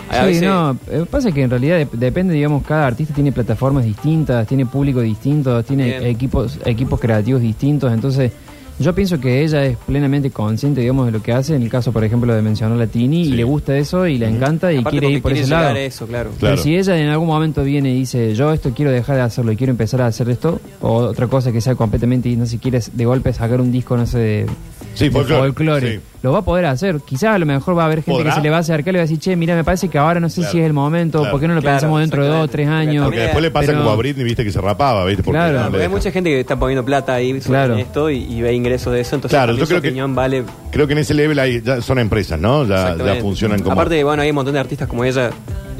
A 0.09 0.19
Sí, 0.21 0.25
veces- 0.27 0.44
no, 0.44 0.77
eh, 0.91 1.05
pasa 1.09 1.31
que 1.31 1.41
en 1.44 1.50
realidad 1.50 1.79
dep- 1.81 1.91
depende, 1.91 2.33
digamos, 2.33 2.63
cada 2.65 2.88
artista 2.88 3.13
tiene 3.13 3.31
plataformas 3.31 3.83
distintas, 3.83 4.47
tiene 4.47 4.65
público 4.65 5.01
distinto, 5.01 5.63
tiene 5.63 5.85
Bien. 5.85 6.05
equipos 6.05 6.59
equipos 6.65 7.00
creativos 7.00 7.41
distintos, 7.41 7.91
entonces 7.91 8.31
yo 8.80 8.94
pienso 8.96 9.20
que 9.20 9.44
ella 9.44 9.64
es 9.66 9.78
plenamente 9.78 10.31
consciente, 10.31 10.81
digamos, 10.81 11.06
de 11.06 11.12
lo 11.12 11.22
que 11.22 11.31
hace, 11.31 11.56
en 11.56 11.62
el 11.64 11.70
caso, 11.70 11.92
por 11.92 12.04
ejemplo, 12.04 12.34
de 12.34 12.42
mencionar 12.42 12.81
a 12.81 12.88
Tini, 12.88 13.25
Sí. 13.25 13.31
y 13.34 13.36
le 13.36 13.44
gusta 13.44 13.78
eso, 13.78 14.08
y 14.08 14.18
le 14.18 14.28
encanta, 14.28 14.72
y 14.74 14.78
aparte 14.78 15.00
quiere 15.00 15.14
ir 15.16 15.22
por 15.22 15.31
quiere 15.31 15.44
ese 15.46 15.52
lado. 15.52 15.70
a 15.75 15.80
eso, 15.80 16.08
claro. 16.08 16.31
Claro. 16.40 16.56
Pero 16.56 16.64
si 16.64 16.75
ella 16.75 16.98
en 16.98 17.10
algún 17.10 17.28
momento 17.28 17.64
viene 17.64 17.92
y 17.92 18.00
dice, 18.00 18.34
yo 18.36 18.52
esto 18.52 18.72
quiero 18.75 18.92
dejar 18.92 19.16
de 19.18 19.22
hacerlo 19.22 19.52
y 19.52 19.56
quiero 19.56 19.72
empezar 19.72 20.02
a 20.02 20.08
hacer 20.08 20.30
esto, 20.30 20.60
o 20.81 20.94
otra 20.96 21.28
cosa 21.28 21.52
que 21.52 21.62
sea 21.62 21.75
completamente, 21.75 22.30
y 22.30 22.36
no 22.36 22.46
sé, 22.46 22.58
quiere 22.58 22.80
de 22.92 23.06
golpe 23.06 23.31
sacar 23.34 23.62
un 23.62 23.72
disco, 23.72 23.96
no 23.96 24.06
sé, 24.06 24.18
de, 24.18 24.46
Sí, 24.94 25.06
de 25.06 25.12
folclore, 25.12 25.42
folclore, 25.42 25.92
sí. 25.95 26.00
lo 26.22 26.31
va 26.31 26.40
a 26.40 26.42
poder 26.44 26.66
hacer. 26.66 27.00
Quizás 27.06 27.36
a 27.36 27.40
lo 27.40 27.45
mejor 27.45 27.78
va 27.78 27.84
a 27.84 27.86
haber 27.88 28.00
gente 28.04 28.12
¿Podrá? 28.12 28.30
que 28.31 28.36
se 28.36 28.42
le 28.42 28.50
va 28.50 28.57
a 28.57 28.60
acercar 28.60 28.90
y 28.90 28.94
le 28.94 29.00
va 29.00 29.04
a 29.04 29.07
decir, 29.07 29.19
che, 29.19 29.36
mira, 29.36 29.56
me 29.56 29.63
parece 29.63 29.88
que 29.90 29.98
ahora 29.98 30.19
no 30.19 30.30
sé 30.30 30.42
Claro, 30.42 30.51
si 30.51 30.60
es 30.60 30.66
el 30.66 30.74
momento, 30.74 31.19
claro. 31.19 31.31
¿por 31.31 31.42
qué 31.42 31.48
no 31.48 31.56
lo 31.56 31.62
Claro, 31.62 31.75
pensamos 31.78 32.00
dentro 32.01 32.24
de 32.24 32.30
dos 32.30 32.44
o 32.44 32.48
tres 32.48 32.68
años? 32.68 33.06
Porque 33.06 33.19
después 33.19 33.42
le 33.42 33.51
pasa 33.51 33.66
Pero- 33.68 33.80
como 33.80 33.90
a 33.92 33.95
Britney, 33.95 34.24
viste, 34.24 34.44
que 34.44 34.51
se 34.51 34.62
rapaba, 34.62 35.06
viste, 35.06 35.24
porque 35.24 35.40
no 35.40 35.78
hay 35.78 35.88
mucha 35.90 36.12
gente 36.12 36.30
que 36.30 36.40
está 36.40 36.56
poniendo 36.57 36.86
plata 36.86 37.13
ahí 37.16 37.40
Claro. 37.40 37.75
esto 37.75 38.10
y, 38.10 38.18
y 38.24 38.42
ve 38.42 38.54
ingresos 38.54 38.94
de 38.94 39.01
eso, 39.01 39.16
entonces 39.16 39.36
Claro, 39.38 39.54
yo 39.54 39.66
su 39.66 39.69
creo 39.69 39.81
que- 39.81 39.88
opinión 39.90 40.13
vale. 40.16 40.44
Creo 40.72 40.86
que 40.88 40.94
en 40.94 41.00
ese 41.00 41.13
level 41.13 41.39
hay, 41.39 41.62
ya 41.62 41.81
son 41.81 42.00
empresas, 42.00 42.39
¿no? 42.39 42.66
Ya, 42.66 42.96
funcionan 43.22 43.60
como... 43.62 43.74
Aparte, 43.74 44.04
bueno, 44.04 44.22
hay 44.22 44.30
un 44.30 44.36
montón 44.36 44.54
de 44.54 44.60
artistas 44.60 44.88
como 44.88 45.04
ella 45.04 45.30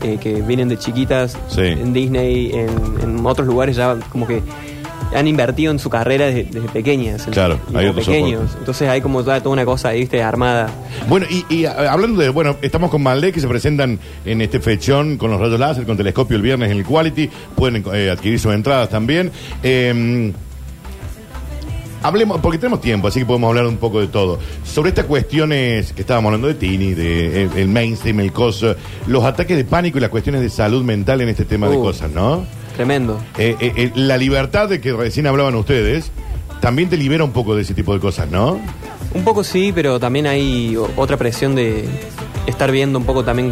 eh, 0.02 0.18
que 0.20 0.42
vienen 0.42 0.68
de 0.70 0.78
chiquitas 0.78 1.38
Sí. 1.48 1.62
en 1.62 1.94
Disney, 1.94 2.52
en, 2.54 2.70
en 3.02 3.26
otros 3.26 3.48
lugares 3.48 3.76
ya 3.76 3.96
como 4.12 4.28
que 4.28 4.42
han 5.16 5.28
invertido 5.28 5.72
en 5.72 5.80
su 5.80 5.90
carrera 5.90 6.26
desde, 6.28 6.44
desde 6.46 6.68
pequeñas. 6.70 7.28
Claro, 7.32 7.56
hay 7.68 7.74
como 7.74 7.80
otro 7.92 7.94
pequeños. 7.96 8.40
soporte. 8.42 8.60
Entonces 8.60 8.90
hay 8.90 9.02
como 9.02 9.24
toda, 9.24 9.40
toda 9.42 9.54
una 9.54 9.66
cosa 9.66 9.92
viste, 9.92 10.22
armada. 10.24 10.70
Bueno, 11.08 11.26
y, 11.30 11.46
y, 11.54 11.66
a- 11.66 11.92
hablando 11.92 12.22
de, 12.22 12.30
bueno, 12.30 12.56
estamos 12.62 12.90
con 12.90 13.04
Maldé 13.04 13.32
que 13.32 13.40
se 13.40 13.48
presentan 13.48 14.00
en 14.26 14.42
este 14.42 14.60
fechón 14.60 15.18
con 15.18 15.30
los 15.32 15.40
rayos 15.40 15.60
láser, 15.60 15.86
con 15.86 15.98
telescopio 15.98 16.36
el 16.38 16.42
viernes 16.44 16.72
en 16.72 16.78
el 16.78 16.86
Quality, 16.86 17.30
pueden 17.56 17.84
eh, 17.94 18.10
adquirir 18.10 18.40
sus 18.40 18.54
entradas 18.54 18.90
también. 18.90 19.32
Eh, 19.62 20.32
hablemos, 22.02 22.40
porque 22.42 22.58
tenemos 22.58 22.82
tiempo, 22.82 23.08
así 23.08 23.20
que 23.20 23.26
podemos 23.26 23.48
hablar 23.50 23.66
un 23.68 23.78
poco 23.78 24.02
de 24.02 24.08
todo. 24.08 24.40
Sobre 24.66 24.90
estas 24.90 25.06
cuestiones 25.06 25.94
que 25.94 26.02
estábamos 26.02 26.30
hablando 26.30 26.48
de 26.48 26.56
Tini, 26.56 26.94
de 26.94 27.44
eh, 27.44 27.50
el 27.56 27.68
mainstream, 27.70 28.20
el 28.20 28.32
coso, 28.34 28.76
los 29.08 29.24
ataques 29.24 29.56
de 29.58 29.64
pánico 29.66 29.98
y 29.98 30.02
las 30.02 30.10
cuestiones 30.10 30.42
de 30.42 30.50
salud 30.50 30.84
mental 30.84 31.22
en 31.22 31.30
este 31.30 31.46
tema 31.46 31.68
de 31.70 31.78
Uh. 31.78 31.82
cosas, 31.82 32.12
¿no? 32.12 32.46
Tremendo. 32.76 33.20
Eh, 33.38 33.56
eh, 33.60 33.74
eh, 33.76 33.92
la 33.96 34.18
libertad 34.18 34.68
de 34.70 34.82
que 34.82 34.94
recién 34.94 35.28
hablaban 35.28 35.56
ustedes 35.56 36.12
también 36.60 36.90
te 36.90 36.98
libera 36.98 37.24
un 37.24 37.32
poco 37.32 37.56
de 37.56 37.62
ese 37.62 37.74
tipo 37.74 37.94
de 37.94 38.00
cosas, 38.00 38.30
¿no? 38.32 38.60
Un 39.14 39.24
poco 39.24 39.44
sí, 39.44 39.72
pero 39.76 40.00
también 40.00 40.26
hay 40.28 40.78
otra 40.96 41.18
presión 41.18 41.56
de 41.56 41.86
estar 42.48 42.72
viendo 42.72 42.98
un 42.98 43.06
poco 43.06 43.24
también 43.24 43.52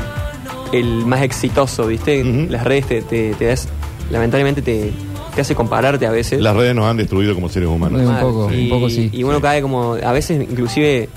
el 0.72 1.06
más 1.06 1.22
exitoso, 1.22 1.88
¿viste? 1.88 2.24
Las 2.24 2.64
redes 2.64 2.88
te, 2.88 3.02
te, 3.02 3.34
te 3.34 3.46
das, 3.46 3.68
lamentablemente 4.10 4.62
te, 4.62 4.92
te 5.36 5.42
hace 5.42 5.54
compararte 5.54 6.08
a 6.08 6.12
veces. 6.12 6.42
Las 6.42 6.56
redes 6.56 6.74
nos 6.74 6.86
han 6.86 6.98
destruido 6.98 7.36
como 7.36 7.50
seres 7.50 7.68
humanos. 7.70 8.02
Un 8.02 8.20
poco, 8.20 8.52
y, 8.54 8.64
un 8.64 8.70
poco 8.70 8.90
sí. 8.90 9.10
Y 9.12 9.24
uno 9.24 9.36
Sí. 9.36 9.42
cae 9.42 9.62
como, 9.62 9.96
a 9.96 10.12
veces 10.14 10.42
inclusive 10.50 11.10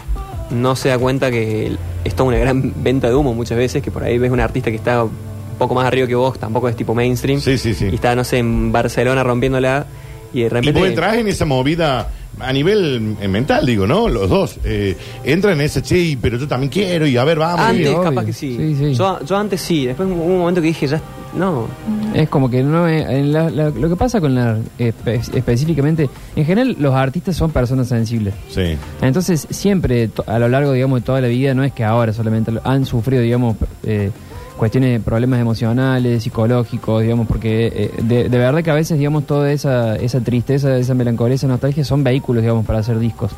no 0.51 0.77
se 0.77 0.89
da 0.91 0.99
cuenta 0.99 1.31
que 1.31 1.77
es 2.05 2.15
toda 2.15 2.29
una 2.29 2.39
gran 2.39 2.73
venta 2.83 3.09
de 3.09 3.15
humo 3.15 3.33
muchas 3.33 3.57
veces, 3.57 3.83
que 3.83 3.91
por 3.93 4.03
ahí 4.03 4.19
ves 4.19 4.31
un 4.33 4.41
artista 4.41 4.71
que 4.71 4.77
está 4.77 5.07
un 5.55 5.59
poco 5.59 5.75
más 5.75 5.87
arriba 5.87 6.07
que 6.07 6.15
vos, 6.15 6.39
tampoco 6.39 6.69
es 6.69 6.77
tipo 6.77 6.95
mainstream, 6.95 7.41
Sí, 7.41 7.57
sí, 7.59 7.73
sí. 7.75 7.89
y 7.91 7.95
está, 7.95 8.15
no 8.15 8.25
sé, 8.25 8.39
en 8.39 8.71
Barcelona 8.73 9.23
rompiéndola, 9.23 9.87
y 10.33 10.41
de 10.41 10.47
Y 10.47 10.49
repente... 10.49 10.79
vos 10.81 10.89
entrás 10.89 11.17
en 11.17 11.29
esa 11.29 11.45
movida 11.45 12.09
a 12.41 12.53
nivel 12.53 13.17
eh, 13.21 13.29
mental, 13.29 13.65
digo, 13.65 13.87
¿no? 13.87 14.09
Los 14.09 14.29
dos. 14.29 14.59
Eh, 14.65 14.97
entran 15.23 15.55
en 15.55 15.61
ese, 15.61 15.83
che, 15.83 16.19
pero 16.21 16.37
yo 16.37 16.49
también 16.49 16.69
quiero, 16.69 17.07
y 17.07 17.17
a 17.17 17.23
ver, 17.23 17.39
vamos. 17.39 17.61
Antes 17.65 17.87
obvio. 17.89 18.03
capaz 18.03 18.25
que 18.25 18.33
sí. 18.33 18.57
Sí, 18.57 18.75
sí. 18.77 18.95
Yo, 18.95 19.25
yo 19.25 19.37
antes 19.37 19.61
sí, 19.61 19.87
después 19.87 20.09
hubo 20.11 20.25
un 20.25 20.39
momento 20.41 20.61
que 20.61 20.67
dije, 20.67 20.89
ya, 20.89 21.01
no, 21.39 21.69
Es 22.13 22.29
como 22.29 22.49
que 22.51 22.63
no 22.65 22.87
es- 22.89 23.09
en 23.09 23.33
la- 23.33 23.51
la- 23.51 23.71
lo 23.71 23.89
que 23.89 23.95
pasa 23.97 24.21
con 24.21 24.35
la 24.37 24.57
espe- 24.79 25.21
específicamente, 25.37 26.09
en 26.37 26.45
general 26.45 26.77
los 26.79 26.93
artistas 26.95 27.37
son 27.37 27.51
personas 27.53 27.89
sensibles. 27.89 28.35
Sí. 28.51 28.77
Entonces 29.03 29.47
siempre 29.51 30.11
a 30.27 30.39
lo 30.41 30.49
largo 30.49 30.73
digamos 30.73 31.01
de 31.01 31.07
toda 31.07 31.21
la 31.21 31.29
vida 31.29 31.55
no 31.55 31.63
es 31.65 31.73
que 31.73 31.83
ahora 31.85 32.13
solamente 32.13 32.51
lo- 32.53 32.61
han 32.65 32.85
sufrido 32.87 33.21
digamos 33.23 33.57
eh, 33.85 34.11
cuestiones 34.57 34.93
de 34.93 35.01
problemas 35.01 35.41
emocionales, 35.41 36.23
psicológicos, 36.23 37.03
digamos, 37.03 37.27
porque 37.27 37.67
eh, 37.67 38.03
de, 38.03 38.29
de 38.29 38.39
verdad 38.39 38.63
que 38.63 38.71
a 38.71 38.75
veces 38.75 38.99
digamos 38.99 39.27
toda 39.27 39.51
esa 39.53 39.97
esa 39.97 40.21
tristeza, 40.21 40.77
esa 40.77 40.95
melancolía, 40.95 41.35
esa 41.35 41.49
nostalgia 41.49 41.85
son 41.85 42.05
vehículos 42.05 42.43
digamos 42.43 42.65
para 42.65 42.79
hacer 42.79 42.99
discos. 42.99 43.33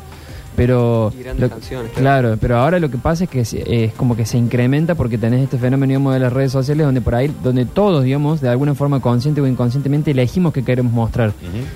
Pero 0.57 1.13
Y 1.17 1.21
grandes 1.21 1.49
canciones, 1.51 1.91
claro. 1.93 2.01
claro, 2.29 2.37
pero 2.41 2.57
ahora 2.57 2.79
lo 2.79 2.89
que 2.91 2.97
pasa 2.97 3.23
es 3.25 3.29
que 3.29 3.45
se- 3.45 3.85
es 3.85 3.93
como 3.93 4.15
que 4.17 4.25
se 4.25 4.37
incrementa 4.37 4.95
porque 4.95 5.17
tenés 5.17 5.43
este 5.43 5.57
fenómeno 5.57 5.91
digamos, 5.91 6.13
de 6.15 6.19
las 6.19 6.33
redes 6.33 6.51
sociales 6.51 6.85
donde 6.85 6.99
por 6.99 7.13
ahí 7.15 7.31
donde 7.43 7.65
todos 7.65 8.03
digamos 8.03 8.41
de 8.41 8.49
alguna 8.49 8.73
forma 8.73 8.99
consciente 8.99 9.39
o 9.39 9.47
inconscientemente 9.47 10.11
elegimos 10.11 10.51
que 10.51 10.63
queremos 10.63 10.91
mostrar. 10.91 11.31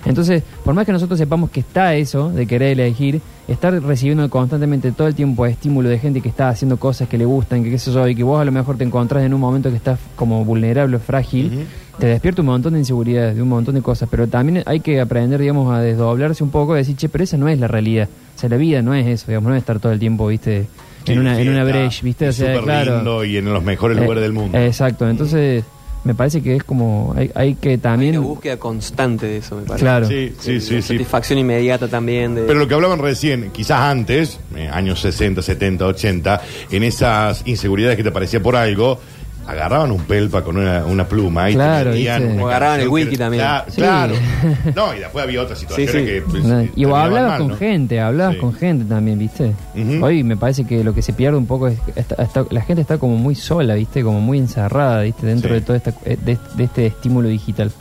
Entonces, 0.05 0.43
por 0.65 0.73
más 0.73 0.85
que 0.85 0.91
nosotros 0.91 1.17
sepamos 1.19 1.51
que 1.51 1.59
está 1.61 1.93
eso 1.95 2.29
de 2.31 2.45
querer 2.47 2.71
elegir, 2.79 3.21
estar 3.47 3.71
recibiendo 3.83 4.27
constantemente 4.31 4.91
todo 4.91 5.07
el 5.07 5.13
tiempo 5.15 5.45
estímulo 5.45 5.88
de 5.88 6.00
gente 6.00 6.19
que 6.21 6.29
está 6.29 6.50
haciendo 6.50 6.77
cosas 6.77 7.07
que 7.07 7.17
le 7.17 7.25
gustan, 7.25 7.63
que 7.63 7.69
qué 7.69 7.77
sé 7.77 7.91
yo, 7.91 8.07
y 8.07 8.15
que 8.15 8.23
vos 8.23 8.41
a 8.41 8.45
lo 8.45 8.51
mejor 8.51 8.77
te 8.77 8.83
encontrás 8.83 9.23
en 9.23 9.33
un 9.33 9.39
momento 9.41 9.69
que 9.69 9.75
estás 9.75 10.00
como 10.15 10.43
vulnerable, 10.43 10.97
frágil, 11.00 11.47
Ujú. 11.53 11.61
Te 12.01 12.08
despierta 12.08 12.41
un 12.41 12.48
montón 12.48 12.74
de 12.74 12.79
inseguridades, 12.79 13.36
de 13.36 13.43
un 13.43 13.48
montón 13.50 13.75
de 13.75 13.84
cosas, 13.84 14.10
pero 14.10 14.25
también 14.25 14.63
hay 14.65 14.79
que 14.79 15.00
aprender, 15.00 15.39
digamos, 15.39 15.72
a 15.72 15.81
desdoblarse 15.81 16.43
un 16.43 16.50
poco 16.50 16.74
y 16.75 16.79
decir, 16.79 16.96
che, 16.96 17.10
pero 17.10 17.24
esa 17.24 17.38
no 17.38 17.48
es 17.48 17.60
la 17.60 17.67
realidad. 17.67 18.10
O 18.36 18.39
sea, 18.39 18.50
la 18.50 18.58
vida 18.58 18.81
no 18.81 18.96
es 18.96 19.05
eso, 19.05 19.27
digamos, 19.27 19.50
no 19.50 19.55
es 19.55 19.60
estar 19.62 19.79
todo 19.79 19.91
el 19.91 20.00
tiempo, 20.00 20.25
viste, 20.25 20.65
Sí, 21.05 21.12
en 21.13 21.20
una, 21.20 21.36
sí, 21.36 21.43
en 21.43 21.50
una 21.50 21.63
brecha, 21.63 22.00
viste, 22.03 22.27
o 22.29 22.34
sea, 22.34 22.60
claro. 22.60 22.96
lindo 22.96 23.24
y 23.24 23.38
en 23.38 23.46
los 23.53 23.63
mejores 23.63 23.98
Eh, 23.98 24.01
lugares 24.01 24.24
del 24.24 24.34
mundo. 24.34 24.58
Exacto, 24.58 25.08
entonces 25.08 25.63
me 26.03 26.15
parece 26.15 26.41
que 26.41 26.55
es 26.55 26.63
como, 26.63 27.13
hay, 27.15 27.29
hay 27.36 27.53
que 27.53 27.70
hay 27.70 27.77
también... 27.77 28.17
una 28.17 28.27
búsqueda 28.27 28.58
constante 28.58 29.27
de 29.27 29.38
eso, 29.38 29.55
me 29.58 29.62
parece. 29.62 29.84
Claro. 29.86 30.08
Sí, 30.08 30.34
sí, 30.39 30.53
De 30.53 30.60
sí, 30.60 30.81
sí. 30.81 30.93
Satisfacción 30.93 31.38
inmediata 31.38 31.88
también. 31.88 32.34
De, 32.34 32.41
Pero 32.43 32.58
lo 32.58 32.67
que 32.67 32.74
hablaban 32.74 32.98
recién, 32.98 33.51
quizás 33.51 33.79
antes, 33.79 34.39
eh, 34.55 34.67
años 34.74 35.00
60, 35.01 35.43
70, 35.43 35.86
80, 35.86 36.41
en 36.72 36.81
esas 36.81 37.43
inseguridades 37.46 37.96
que 37.98 38.03
te 38.03 38.12
parecía 38.12 38.41
por 38.41 38.55
algo, 38.55 39.00
agarraban 39.48 39.91
un 39.91 40.00
pelpa 40.03 40.43
con 40.43 40.57
una, 40.57 40.86
una 40.86 41.05
pluma 41.07 41.50
y 41.50 41.53
Claro, 41.55 41.91
te 41.91 41.98
metían 41.98 42.19
¿viste? 42.21 42.33
una 42.36 42.43
O 42.43 42.48
agarraban 42.48 42.79
el 42.81 42.88
wiki 42.88 43.10
que- 43.12 43.17
también. 43.17 43.43
Cla- 43.43 43.65
Sí. 43.67 43.75
Claro. 43.81 44.13
No, 44.75 44.95
y 44.95 45.00
después 45.00 45.24
había 45.24 45.41
otras 45.41 45.60
situaciones 45.60 45.91
Sí, 45.93 46.00
sí. 46.00 46.05
que... 46.05 46.21
pues, 46.21 46.43
No, 46.43 46.62
y 46.62 46.67
terminaban 46.67 47.05
hablabas 47.05 47.29
mal, 47.31 47.39
con 47.39 47.48
¿no? 47.50 47.57
gente, 47.57 48.00
hablabas 48.00 48.33
Sí. 48.36 48.39
con 48.39 48.53
gente 48.53 48.86
también, 48.86 49.19
¿viste? 49.19 49.53
Ujú. 49.75 50.05
Hoy 50.05 50.24
me 50.24 50.38
parece 50.38 50.63
que 50.65 50.83
lo 50.83 50.93
que 50.93 51.01
se 51.01 51.13
pierde 51.13 51.38
un 51.38 51.48
poco 51.48 51.67
es 51.67 51.79
que 51.79 52.00
está- 52.00 52.21
está- 52.24 52.45
la 52.50 52.62
gente 52.62 52.81
está 52.81 52.98
como 52.98 53.17
muy 53.17 53.36
sola, 53.36 53.75
¿viste? 53.75 54.03
Como 54.03 54.21
muy 54.21 54.38
encerrada, 54.38 55.01
¿viste? 55.01 55.25
Dentro 55.25 55.50
Sí. 55.50 55.55
de 55.55 55.62
todo 55.62 55.75
esta, 55.75 55.93
eh, 56.05 56.17
de, 56.24 56.38
de 56.55 56.63
este 56.63 56.86
estímulo 56.86 57.27
digital. 57.27 57.71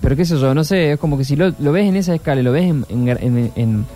Pero 0.00 0.16
qué 0.16 0.24
sé 0.24 0.38
yo, 0.38 0.54
no 0.54 0.64
sé, 0.64 0.92
es 0.92 0.98
como 0.98 1.16
que 1.18 1.24
si 1.24 1.34
lo, 1.34 1.52
lo 1.58 1.72
ves 1.72 1.86
en 1.88 1.96
esa 1.96 2.14
escala, 2.14 2.40
y 2.40 2.44
lo 2.44 2.52
ves 2.52 2.64
en, 2.64 2.84
en, 2.88 3.08
en- 3.08 3.52
en 3.56 3.86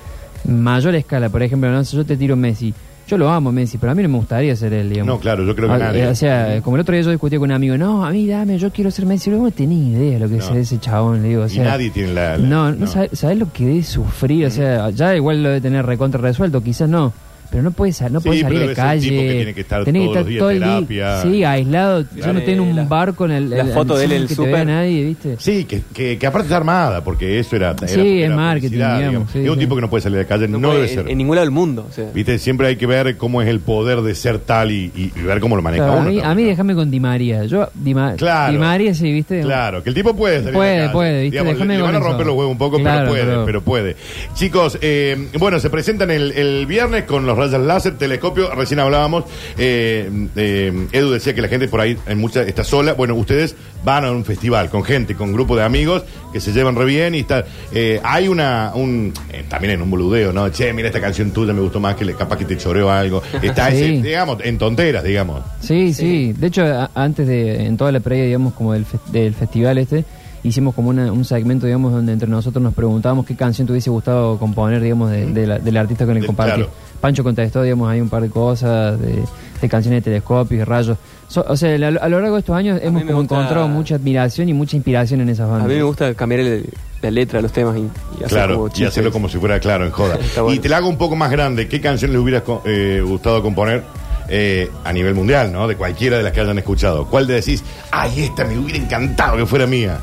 mayor 0.62 0.94
escala, 0.94 1.28
por 1.28 1.42
ejemplo, 1.42 1.70
no 1.70 1.84
sé, 1.84 1.96
yo 1.96 2.04
te 2.06 2.16
tiro 2.16 2.34
Messi. 2.36 2.72
Yo 3.08 3.16
lo 3.16 3.30
amo 3.30 3.50
Messi, 3.50 3.78
pero 3.78 3.90
a 3.90 3.94
mí 3.94 4.02
no 4.02 4.08
me 4.10 4.18
gustaría 4.18 4.54
ser 4.54 4.72
él, 4.74 4.90
digamos. 4.90 5.14
No, 5.14 5.18
claro, 5.20 5.42
yo 5.44 5.56
creo 5.56 5.66
que 5.68 5.74
Ah, 5.74 5.78
nadie. 5.78 6.06
O 6.06 6.14
sea, 6.14 6.60
como 6.62 6.76
el 6.76 6.82
otro 6.82 6.92
día 6.94 7.02
yo 7.02 7.10
discutí 7.10 7.36
con 7.36 7.44
un 7.44 7.52
amigo, 7.52 7.78
no, 7.78 8.04
a 8.04 8.10
mí 8.10 8.26
dame, 8.26 8.58
yo 8.58 8.70
quiero 8.70 8.90
ser 8.90 9.06
Messi. 9.06 9.30
Luego 9.30 9.46
no 9.46 9.50
tenía 9.50 9.88
idea 9.98 10.12
de 10.14 10.18
lo 10.18 10.28
que 10.28 10.36
No. 10.36 10.44
es 10.44 10.50
ese 10.50 10.78
chabón, 10.78 11.22
le 11.22 11.28
digo. 11.28 11.44
O 11.44 11.48
y 11.48 11.58
nadie 11.58 11.88
tiene 11.90 12.12
la... 12.12 12.36
la- 12.36 12.46
no, 12.46 12.72
no, 12.72 12.86
sabe- 12.86 13.08
¿sabés 13.14 13.38
lo 13.38 13.50
que 13.52 13.64
debe 13.66 13.82
sufrir? 13.82 14.44
O 14.46 14.50
sea, 14.50 14.90
ya 14.90 15.16
igual 15.16 15.42
lo 15.42 15.48
debe 15.48 15.60
tener 15.62 15.86
recontra 15.86 16.20
resuelto, 16.20 16.62
quizás 16.62 16.88
no. 16.88 17.12
Pero 17.50 17.62
no 17.62 17.70
puedes, 17.70 18.00
no 18.10 18.20
Sí, 18.20 18.28
puedes 18.28 18.44
pero 18.44 18.54
salir 18.56 18.62
a 18.62 18.66
ser 18.66 18.74
calle. 18.76 19.08
tipo 19.08 19.22
que 19.22 19.32
tiene 19.34 19.54
que 19.54 19.60
estar 19.60 19.84
Tenés 19.84 20.02
todos 20.04 20.16
los 20.16 20.26
días 20.26 20.38
todo 20.38 20.50
el 20.50 20.58
terapia. 20.60 21.22
Sí, 21.22 21.44
aislado. 21.44 22.04
Yo 22.16 22.32
no 22.32 22.42
tengo 22.42 22.62
un 22.62 22.76
La- 22.76 22.84
barco 22.84 23.24
en 23.24 23.30
el. 23.32 23.50
la 23.50 23.60
el- 23.62 23.72
foto 23.72 23.96
de 23.96 24.04
él 24.04 24.12
en 24.12 24.22
el 24.22 24.28
que 24.28 24.34
vea 24.42 24.64
nadie, 24.64 25.04
¿viste? 25.04 25.36
Sí, 25.38 25.64
que, 25.64 25.82
que, 25.94 26.18
que 26.18 26.26
aparte 26.26 26.46
está 26.46 26.56
armada, 26.56 27.02
porque 27.04 27.38
eso 27.38 27.56
era. 27.56 27.70
era- 27.78 27.88
Sí, 27.88 28.00
era 28.22 28.30
es 28.30 28.36
marketing, 28.36 28.68
publicidad, 28.68 28.98
digamos, 28.98 29.30
sí, 29.32 29.38
es 29.40 29.48
un 29.48 29.54
sí. 29.54 29.60
tipo 29.60 29.74
que 29.74 29.80
no 29.80 29.90
puede 29.90 30.02
salir 30.02 30.18
a 30.18 30.22
la 30.22 30.28
calle, 30.28 30.48
no, 30.48 30.60
puede 30.60 30.74
debe 30.74 30.88
en, 30.88 30.94
ser. 30.94 31.08
en 31.10 31.18
ningún 31.18 31.36
lado 31.36 31.44
del 31.46 31.52
mundo. 31.54 31.86
o 31.88 31.92
sea. 31.92 32.10
Viste, 32.14 32.38
siempre 32.38 32.66
hay 32.68 32.76
que 32.76 32.86
ver 32.86 33.16
cómo 33.16 33.40
es 33.42 33.48
el 33.48 33.60
poder 33.60 34.02
de 34.02 34.14
ser 34.14 34.38
tal 34.38 34.70
y, 34.70 34.90
y- 34.94 35.12
y 35.16 35.22
ver 35.22 35.40
cómo 35.40 35.56
lo 35.56 35.62
maneja 35.62 35.84
Claro, 35.84 35.98
a 35.98 36.02
uno. 36.02 36.10
mí, 36.10 36.16
también, 36.20 36.30
a 36.30 36.34
mí 36.34 36.42
¿no? 36.42 36.48
déjame 36.48 36.74
con 36.74 36.90
Di 36.90 37.00
María. 37.00 37.44
Yo, 37.44 37.68
Di, 37.74 37.94
Ma- 37.94 38.14
Claro. 38.16 38.52
Di 38.52 38.58
María, 38.58 38.94
sí, 38.94 39.12
¿viste? 39.12 39.40
Claro, 39.40 39.82
que 39.82 39.88
el 39.90 39.94
tipo 39.94 40.14
puede 40.14 40.38
salir 40.38 40.50
a 40.50 40.58
Puede, 40.58 40.78
calle. 40.78 40.92
puede, 40.92 41.22
¿viste? 41.22 41.30
Digamos, 41.30 41.52
Déjame 41.54 41.76
le 41.76 41.82
van 41.82 41.94
a 41.94 41.98
con 42.00 42.08
romper 42.08 42.26
los 42.26 42.36
huevos 42.36 42.52
un 42.52 42.58
poco, 42.58 42.76
pero 42.82 43.08
puede, 43.08 43.44
pero- 43.44 43.62
puede. 43.62 43.96
Chicos, 44.34 44.78
eh, 44.82 45.28
bueno, 45.38 45.58
se 45.60 45.70
presentan 45.70 46.10
el 46.10 46.66
viernes 46.66 47.04
con 47.04 47.24
los 47.26 47.37
rayas 47.38 47.60
láser, 47.60 47.96
telescopio, 47.96 48.54
recién 48.54 48.80
hablábamos, 48.80 49.24
eh, 49.56 50.10
eh, 50.36 50.86
Edu 50.92 51.10
decía 51.12 51.34
que 51.34 51.40
la 51.42 51.48
gente 51.48 51.68
por 51.68 51.80
ahí 51.80 51.96
en 52.06 52.18
mucha, 52.18 52.42
está 52.42 52.64
sola, 52.64 52.92
bueno, 52.94 53.14
ustedes 53.14 53.54
van 53.84 54.04
a 54.04 54.10
un 54.10 54.24
festival 54.24 54.68
con 54.70 54.84
gente, 54.84 55.14
con 55.14 55.32
grupo 55.32 55.56
de 55.56 55.62
amigos 55.62 56.02
que 56.32 56.40
se 56.40 56.52
llevan 56.52 56.74
re 56.76 56.84
bien 56.84 57.14
y 57.14 57.20
está, 57.20 57.44
eh, 57.72 58.00
hay 58.02 58.28
una, 58.28 58.72
un, 58.74 59.12
también 59.48 59.74
en 59.74 59.82
un 59.82 59.90
boludeo, 59.90 60.32
¿no? 60.32 60.48
Che, 60.50 60.72
mira 60.72 60.88
esta 60.88 61.00
canción 61.00 61.30
tuya 61.30 61.52
me 61.52 61.60
gustó 61.60 61.80
más 61.80 61.94
que 61.94 62.04
le, 62.04 62.14
capaz 62.14 62.36
que 62.38 62.44
te 62.44 62.56
choreo 62.56 62.90
algo. 62.90 63.22
Está 63.42 63.70
Sí. 63.70 63.76
ese, 63.76 64.02
digamos, 64.02 64.38
en 64.42 64.58
tonteras, 64.58 65.04
digamos. 65.04 65.42
Sí, 65.60 65.94
sí. 65.94 66.32
De 66.32 66.48
hecho, 66.48 66.62
a- 66.64 66.90
antes 66.94 67.26
de, 67.26 67.64
en 67.66 67.76
toda 67.76 67.92
la 67.92 68.00
previa, 68.00 68.24
digamos, 68.24 68.54
como 68.54 68.72
del, 68.72 68.84
fe- 68.84 68.98
del 69.12 69.34
festival 69.34 69.78
este, 69.78 70.04
hicimos 70.44 70.74
como 70.74 70.90
una- 70.90 71.12
un 71.12 71.24
segmento, 71.24 71.66
digamos, 71.66 71.92
donde 71.92 72.12
entre 72.12 72.28
nosotros 72.28 72.62
nos 72.62 72.74
preguntábamos 72.74 73.26
qué 73.26 73.34
canción 73.36 73.66
te 73.66 73.72
hubiese 73.72 73.90
gustado 73.90 74.38
componer, 74.38 74.80
digamos, 74.80 75.10
de, 75.10 75.26
de 75.26 75.46
la- 75.46 75.58
del 75.58 75.76
artista 75.76 76.04
con 76.06 76.16
el 76.16 76.22
De- 76.22 76.28
que 76.28 76.34
claro. 76.34 76.68
Pancho 77.00 77.22
contestó, 77.22 77.62
digamos, 77.62 77.88
hay 77.90 78.00
un 78.00 78.08
par 78.08 78.22
de 78.22 78.30
cosas, 78.30 79.00
de, 79.00 79.22
de 79.60 79.68
canciones 79.68 79.98
de 80.04 80.10
telescopios 80.10 80.60
y 80.60 80.64
rayos. 80.64 80.96
So- 81.28 81.44
o 81.46 81.56
sea, 81.56 81.74
a 81.74 81.78
lo, 81.78 82.02
a 82.02 82.08
lo 82.08 82.20
largo 82.20 82.36
de 82.36 82.40
estos 82.40 82.56
años 82.56 82.80
hemos 82.82 83.02
como 83.04 83.18
gusta- 83.18 83.34
encontrado 83.36 83.68
mucha 83.68 83.94
admiración 83.96 84.48
y 84.48 84.54
mucha 84.54 84.76
inspiración 84.76 85.20
en 85.20 85.28
esas 85.28 85.46
A 85.48 85.52
bandas. 85.52 85.68
mí 85.68 85.74
me 85.74 85.82
gusta 85.82 86.14
cambiar 86.14 86.40
el- 86.40 86.68
la 87.02 87.10
letra, 87.12 87.40
los 87.40 87.52
temas 87.52 87.76
y, 87.76 87.80
y 87.80 88.24
hacer 88.24 88.28
Claro, 88.28 88.54
como 88.56 88.70
y 88.74 88.84
hacerlo 88.84 89.12
como 89.12 89.28
si 89.28 89.38
fuera 89.38 89.60
claro 89.60 89.84
en 89.84 89.92
joda. 89.92 90.18
Bueno. 90.36 90.52
Y 90.52 90.58
te 90.58 90.68
la 90.68 90.78
hago 90.78 90.88
un 90.88 90.96
poco 90.98 91.14
más 91.14 91.30
grande. 91.30 91.68
¿Qué 91.68 91.80
canción 91.80 92.10
les 92.12 92.20
hubiera 92.20 92.42
co- 92.42 92.62
eh, 92.64 93.00
gustado 93.06 93.40
componer 93.42 93.84
eh, 94.28 94.68
a 94.84 94.92
nivel 94.92 95.14
mundial, 95.14 95.52
¿no? 95.52 95.68
De 95.68 95.76
cualquiera 95.76 96.16
de 96.18 96.22
las 96.24 96.32
que 96.32 96.40
hayan 96.40 96.58
escuchado. 96.58 97.06
¿Cuál 97.06 97.26
de 97.28 97.34
decís, 97.34 97.62
ay, 97.92 98.24
esta 98.24 98.44
me 98.44 98.58
hubiera 98.58 98.78
encantado 98.78 99.36
que 99.36 99.46
fuera 99.46 99.66
mía? 99.66 99.98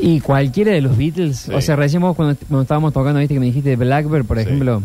Y 0.00 0.20
cualquiera 0.20 0.72
de 0.72 0.80
los 0.80 0.96
Beatles, 0.96 1.36
Sí. 1.38 1.52
o 1.52 1.60
sea, 1.60 1.76
recién 1.76 2.02
vos 2.02 2.14
cuando, 2.16 2.36
cuando 2.48 2.62
estábamos 2.62 2.92
tocando, 2.92 3.18
viste 3.20 3.34
que 3.34 3.40
me 3.40 3.46
dijiste 3.46 3.74
Blackbird, 3.76 4.24
por 4.24 4.36
Sí. 4.38 4.44
ejemplo, 4.44 4.82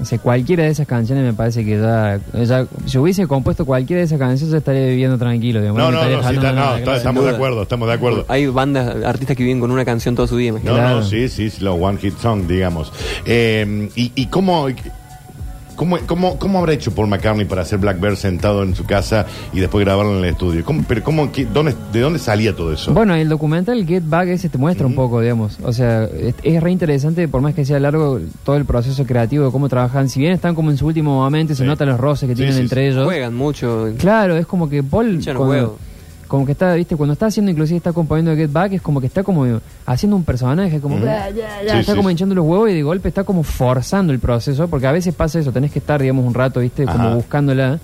o 0.00 0.04
sea, 0.04 0.18
cualquiera 0.18 0.64
de 0.64 0.70
esas 0.70 0.86
canciones 0.86 1.24
me 1.24 1.32
parece 1.34 1.64
que 1.64 1.78
ya, 1.78 2.18
ya- 2.42 2.66
si 2.86 2.96
hubiese 2.98 3.26
compuesto 3.26 3.64
cualquiera 3.66 3.98
de 4.00 4.06
esas 4.06 4.18
canciones, 4.18 4.50
yo 4.52 4.56
estaría 4.58 4.86
viviendo 4.86 5.18
tranquilo, 5.18 5.60
digamos. 5.60 5.78
No, 5.82 5.90
no, 5.90 5.98
no, 6.02 6.04
sí, 6.04 6.14
faltando 6.22 6.40
está- 6.40 6.50
no, 6.52 6.54
nada, 6.56 6.72
está- 6.74 6.84
claro. 6.84 6.98
estamos 6.98 7.24
de 7.24 7.30
acuerdo, 7.30 7.62
estamos 7.62 7.88
de 7.88 7.94
acuerdo. 7.94 8.24
Hay 8.28 8.46
bandas, 8.46 9.04
artistas 9.04 9.36
que 9.36 9.42
viven 9.42 9.60
con 9.60 9.70
una 9.70 9.84
canción 9.84 10.14
toda 10.14 10.28
su 10.28 10.36
vida. 10.36 10.52
No, 10.52 10.56
imagínate. 10.58 10.80
Claro. 10.80 11.00
no, 11.00 11.06
sí, 11.06 11.28
sí, 11.28 11.50
sí, 11.50 11.62
los 11.62 11.76
One 11.80 11.98
Hit 11.98 12.16
Song, 12.18 12.46
digamos. 12.46 12.92
Eh, 13.26 13.88
y, 13.96 14.12
y 14.14 14.26
cómo, 14.26 14.68
cómo, 15.82 15.98
cómo, 16.06 16.38
cómo 16.38 16.58
habrá 16.58 16.72
hecho 16.72 16.94
Paul 16.94 17.08
McCartney 17.08 17.44
para 17.44 17.62
hacer 17.62 17.78
Blackbird 17.78 18.16
sentado 18.16 18.62
en 18.62 18.74
su 18.74 18.84
casa 18.84 19.26
y 19.52 19.60
después 19.60 19.84
grabarlo 19.84 20.12
en 20.18 20.24
el 20.24 20.30
estudio? 20.30 20.64
¿Cómo, 20.64 20.84
pero 20.86 21.02
cómo, 21.02 21.30
qué- 21.32 21.44
dónde, 21.46 21.74
¿De 21.92 22.00
dónde 22.00 22.18
salía 22.18 22.54
todo 22.54 22.72
eso? 22.72 22.92
Bueno, 22.94 23.14
el 23.14 23.28
documental 23.28 23.84
Get 23.86 24.04
Back 24.06 24.28
ese 24.28 24.48
te 24.48 24.58
muestra 24.58 24.86
un 24.86 24.94
poco, 24.94 25.20
digamos. 25.20 25.58
O 25.62 25.72
sea, 25.72 26.04
es, 26.04 26.34
es 26.42 26.62
re 26.62 26.70
interesante, 26.70 27.26
por 27.28 27.40
más 27.40 27.54
que 27.54 27.64
sea 27.64 27.80
largo, 27.80 28.20
todo 28.44 28.56
el 28.56 28.64
proceso 28.64 29.04
creativo 29.04 29.44
de 29.46 29.50
cómo 29.50 29.68
trabajan. 29.68 30.08
Si 30.08 30.20
bien 30.20 30.32
están 30.32 30.54
como 30.54 30.70
en 30.70 30.76
su 30.76 30.86
último 30.86 31.14
momento, 31.14 31.54
se 31.54 31.62
Sí. 31.62 31.66
notan 31.66 31.88
los 31.88 31.98
roces 32.00 32.28
que 32.28 32.34
Sí, 32.34 32.38
tienen 32.38 32.54
sí, 32.54 32.60
entre 32.62 32.82
sí. 32.82 32.88
ellos. 32.92 33.04
Juegan 33.04 33.34
mucho. 33.34 33.88
Claro, 33.98 34.36
es 34.36 34.46
como 34.46 34.68
que 34.68 34.82
Paul. 34.82 35.20
Cuando-. 35.36 35.78
Como 36.32 36.46
que 36.46 36.52
está, 36.52 36.72
viste, 36.72 36.96
cuando 36.96 37.12
está 37.12 37.26
haciendo, 37.26 37.50
inclusive 37.52 37.76
está 37.76 37.92
componiendo 37.92 38.34
Get 38.34 38.50
Back, 38.50 38.72
es 38.72 38.80
como 38.80 39.02
que 39.02 39.06
está 39.06 39.22
como 39.22 39.60
haciendo 39.84 40.16
un 40.16 40.24
personaje, 40.24 40.80
como 40.80 40.94
Ujú. 40.96 41.04
"Ya, 41.04 41.28
ya, 41.28 41.62
ya", 41.62 41.72
Sí, 41.74 41.78
está 41.80 41.92
sí, 41.92 41.96
como 41.98 42.08
hinchando 42.08 42.34
los 42.34 42.46
huevos 42.46 42.70
y 42.70 42.72
de 42.72 42.82
golpe 42.82 43.06
está 43.08 43.22
como 43.24 43.42
forzando 43.42 44.14
el 44.14 44.18
proceso, 44.18 44.66
porque 44.66 44.86
a 44.86 44.92
veces 44.92 45.14
pasa 45.14 45.38
eso, 45.40 45.52
tenés 45.52 45.70
que 45.72 45.78
estar, 45.78 46.00
digamos, 46.00 46.24
un 46.24 46.32
rato, 46.32 46.60
viste, 46.60 46.84
Ajá. 46.84 46.94
como 46.94 47.16
buscándola. 47.16 47.78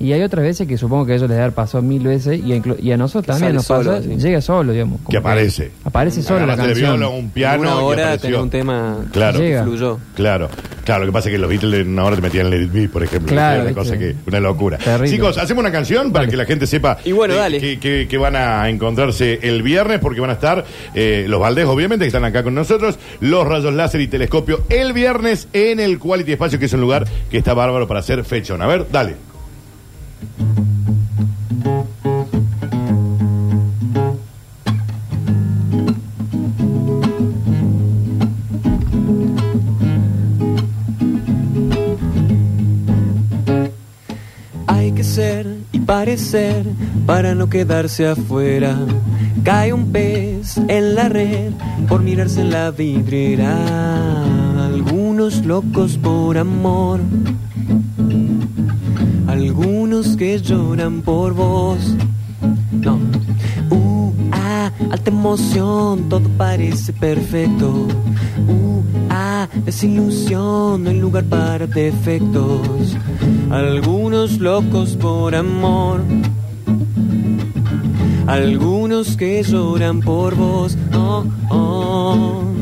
Y 0.00 0.12
hay 0.12 0.22
otras 0.22 0.44
veces 0.44 0.66
que 0.66 0.76
supongo 0.76 1.06
que 1.06 1.12
a 1.12 1.14
ellos 1.16 1.28
les 1.30 1.38
haber 1.38 1.52
pasado 1.52 1.80
mil 1.80 2.02
veces 2.02 2.40
y 2.44 2.52
a, 2.52 2.56
inclu- 2.56 2.76
y 2.82 2.90
a 2.90 2.96
nosotros 2.96 3.24
Que 3.36 3.40
también 3.40 3.54
nos 3.54 3.64
solo, 3.64 3.92
pasa, 3.92 4.02
sí. 4.02 4.16
llega 4.16 4.40
solo, 4.40 4.72
digamos. 4.72 4.98
como 4.98 5.08
Que 5.10 5.16
aparece. 5.18 5.70
Aparece 5.84 6.20
solo 6.22 6.44
la 6.46 6.56
canción. 6.56 6.98
viola, 6.98 7.08
un 7.08 7.30
piano. 7.30 7.60
una 7.62 7.76
hora 7.76 8.18
tenía 8.18 8.40
un 8.42 8.50
tema 8.50 8.98
Claro. 9.12 9.38
que 9.38 9.60
fluyó. 9.62 9.98
Claro, 10.16 10.48
claro, 10.84 11.04
lo 11.04 11.10
que 11.10 11.12
pasa 11.12 11.28
es 11.28 11.34
que 11.34 11.38
los 11.38 11.48
Beatles 11.48 11.80
en 11.82 11.90
una 11.92 12.04
hora 12.04 12.16
te 12.16 12.22
metían 12.22 12.50
Let 12.50 12.62
It 12.64 12.72
Be, 12.72 12.88
por 12.88 13.04
ejemplo. 13.04 13.28
Claro, 13.32 13.62
una 13.62 13.72
cosa 13.72 13.92
viste. 13.92 14.14
que, 14.14 14.28
una 14.30 14.40
locura. 14.40 14.78
Terrible. 14.78 15.10
Chicos, 15.10 15.38
hacemos 15.38 15.62
una 15.62 15.70
canción 15.72 16.10
para 16.10 16.24
Dale. 16.24 16.30
que 16.32 16.36
la 16.38 16.44
gente 16.44 16.66
sepa 16.66 16.98
Y 17.04 17.12
bueno, 17.12 17.34
eh, 17.34 17.38
dale. 17.38 17.60
Que, 17.60 17.78
que- 17.78 18.08
que 18.08 18.18
van 18.18 18.34
a 18.34 18.68
encontrarse 18.68 19.38
el 19.42 19.62
viernes, 19.62 20.00
porque 20.00 20.20
van 20.20 20.30
a 20.30 20.34
estar 20.34 20.64
eh, 20.94 21.24
los 21.28 21.38
Valdés, 21.40 21.66
obviamente, 21.66 22.04
que 22.04 22.08
están 22.08 22.24
acá 22.24 22.42
con 22.42 22.54
nosotros, 22.54 22.98
los 23.20 23.46
rayos 23.46 23.72
láser 23.72 24.00
y 24.00 24.08
telescopio, 24.08 24.64
el 24.70 24.92
viernes 24.92 25.46
en 25.52 25.78
el 25.78 26.00
Quality 26.00 26.32
Espacio, 26.32 26.58
que 26.58 26.64
es 26.66 26.72
un 26.72 26.80
lugar 26.80 27.06
que 27.30 27.38
está 27.38 27.54
bárbaro 27.54 27.86
para 27.86 28.00
hacer 28.00 28.24
fechón. 28.24 28.60
A 28.60 28.66
ver, 28.66 28.86
dale. 28.90 29.14
Hay 44.66 44.92
que 44.92 45.04
ser 45.04 45.46
y 45.72 45.80
parecer 45.80 46.64
para 47.06 47.34
no 47.34 47.48
quedarse 47.48 48.06
afuera. 48.06 48.78
Cae 49.42 49.72
un 49.72 49.92
pez 49.92 50.56
en 50.68 50.94
la 50.94 51.08
red 51.08 51.52
por 51.88 52.02
mirarse 52.02 52.40
en 52.40 52.50
la 52.50 52.70
vidriera. 52.70 54.24
Algunos 54.66 55.44
locos 55.44 55.98
por 55.98 56.38
amor. 56.38 57.00
Algunos 59.34 60.16
que 60.16 60.38
lloran 60.38 61.02
por 61.02 61.34
vos. 61.34 61.96
No. 62.70 63.00
Uh, 63.68 64.12
ah, 64.30 64.70
alta 64.92 65.10
emoción, 65.10 66.08
todo 66.08 66.28
parece 66.38 66.92
perfecto. 66.92 67.88
Uh, 68.46 68.82
ah, 69.10 69.48
desilusión, 69.64 70.84
no 70.84 70.90
hay 70.90 71.00
lugar 71.00 71.24
para 71.24 71.66
defectos. 71.66 72.96
Algunos 73.50 74.38
locos 74.38 74.94
por 74.94 75.34
amor. 75.34 76.02
Algunos 78.28 79.16
que 79.16 79.42
lloran 79.42 79.98
por 79.98 80.36
vos. 80.36 80.78
Oh. 81.50 82.53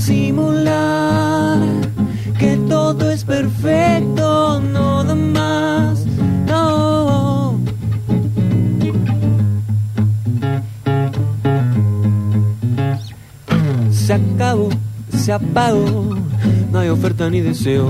Porque 0.00 0.12
simular 0.14 1.58
que 2.38 2.56
todo 2.68 3.10
es 3.10 3.22
perfecto 3.22 4.58
no 4.60 5.04
da 5.04 5.14
más, 5.14 6.06
no. 6.46 7.60
Se 13.90 14.14
acabó, 14.14 14.70
se 15.18 15.32
apagó, 15.32 16.16
no 16.72 16.78
hay 16.78 16.88
oferta 16.88 17.28
ni 17.28 17.40
deseo. 17.40 17.86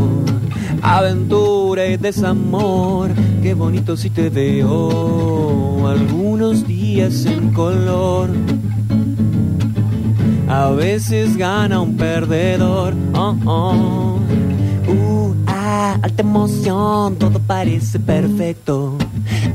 Aventura 0.83 1.87
y 1.87 1.97
desamor, 1.97 3.11
qué 3.41 3.55
bonito 3.55 3.97
si 3.97 4.11
te 4.11 4.31
veo. 4.31 5.87
Algunos 5.87 6.67
días 6.67 7.25
en 7.27 7.53
color. 7.53 8.31
A 10.51 10.71
veces 10.71 11.37
gana 11.37 11.81
un 11.81 11.97
perdedor. 11.97 12.95
Oh, 13.15 13.37
oh. 13.47 14.19
Uh, 14.89 15.35
ah, 15.47 15.97
alta 16.03 16.23
emoción, 16.23 17.17
todo 17.17 17.39
parece 17.39 17.99
perfecto. 18.01 18.99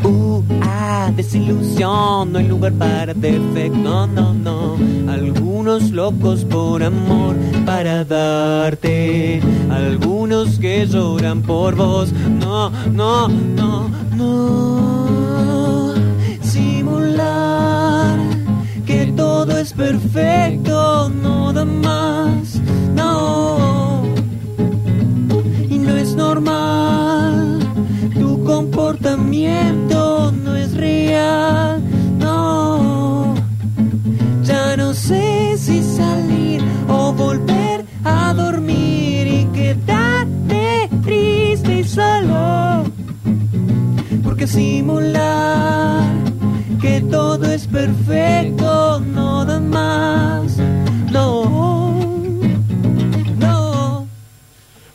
Uh, 0.04 0.42
ah, 0.62 1.12
desilusión, 1.16 2.32
no 2.32 2.40
hay 2.40 2.48
lugar 2.48 2.74
para 2.74 3.14
defecto. 3.14 3.78
No, 3.78 4.08
no, 4.08 4.34
no. 4.34 4.78
Algunos 5.12 5.46
algunos 5.66 5.92
locos 5.92 6.46
por 6.46 6.84
amor 6.84 7.36
para 7.66 8.06
darte, 8.06 9.42
algunos 9.72 10.60
que 10.60 10.86
lloran 10.86 11.42
por 11.42 11.74
vos. 11.76 12.14
No, 12.14 12.70
no, 12.92 13.28
no, 13.28 13.90
no. 14.16 15.94
Simular 16.44 18.20
que 18.86 19.08
todo 19.18 19.58
es 19.58 19.74
perfecto, 19.74 20.75
simular 44.86 46.04
que 46.80 47.02
todo 47.10 47.52
es 47.52 47.66
perfecto 47.66 49.00
no 49.00 49.44
da 49.44 49.60
más. 49.60 50.58
No, 51.12 52.30
no. 53.40 54.08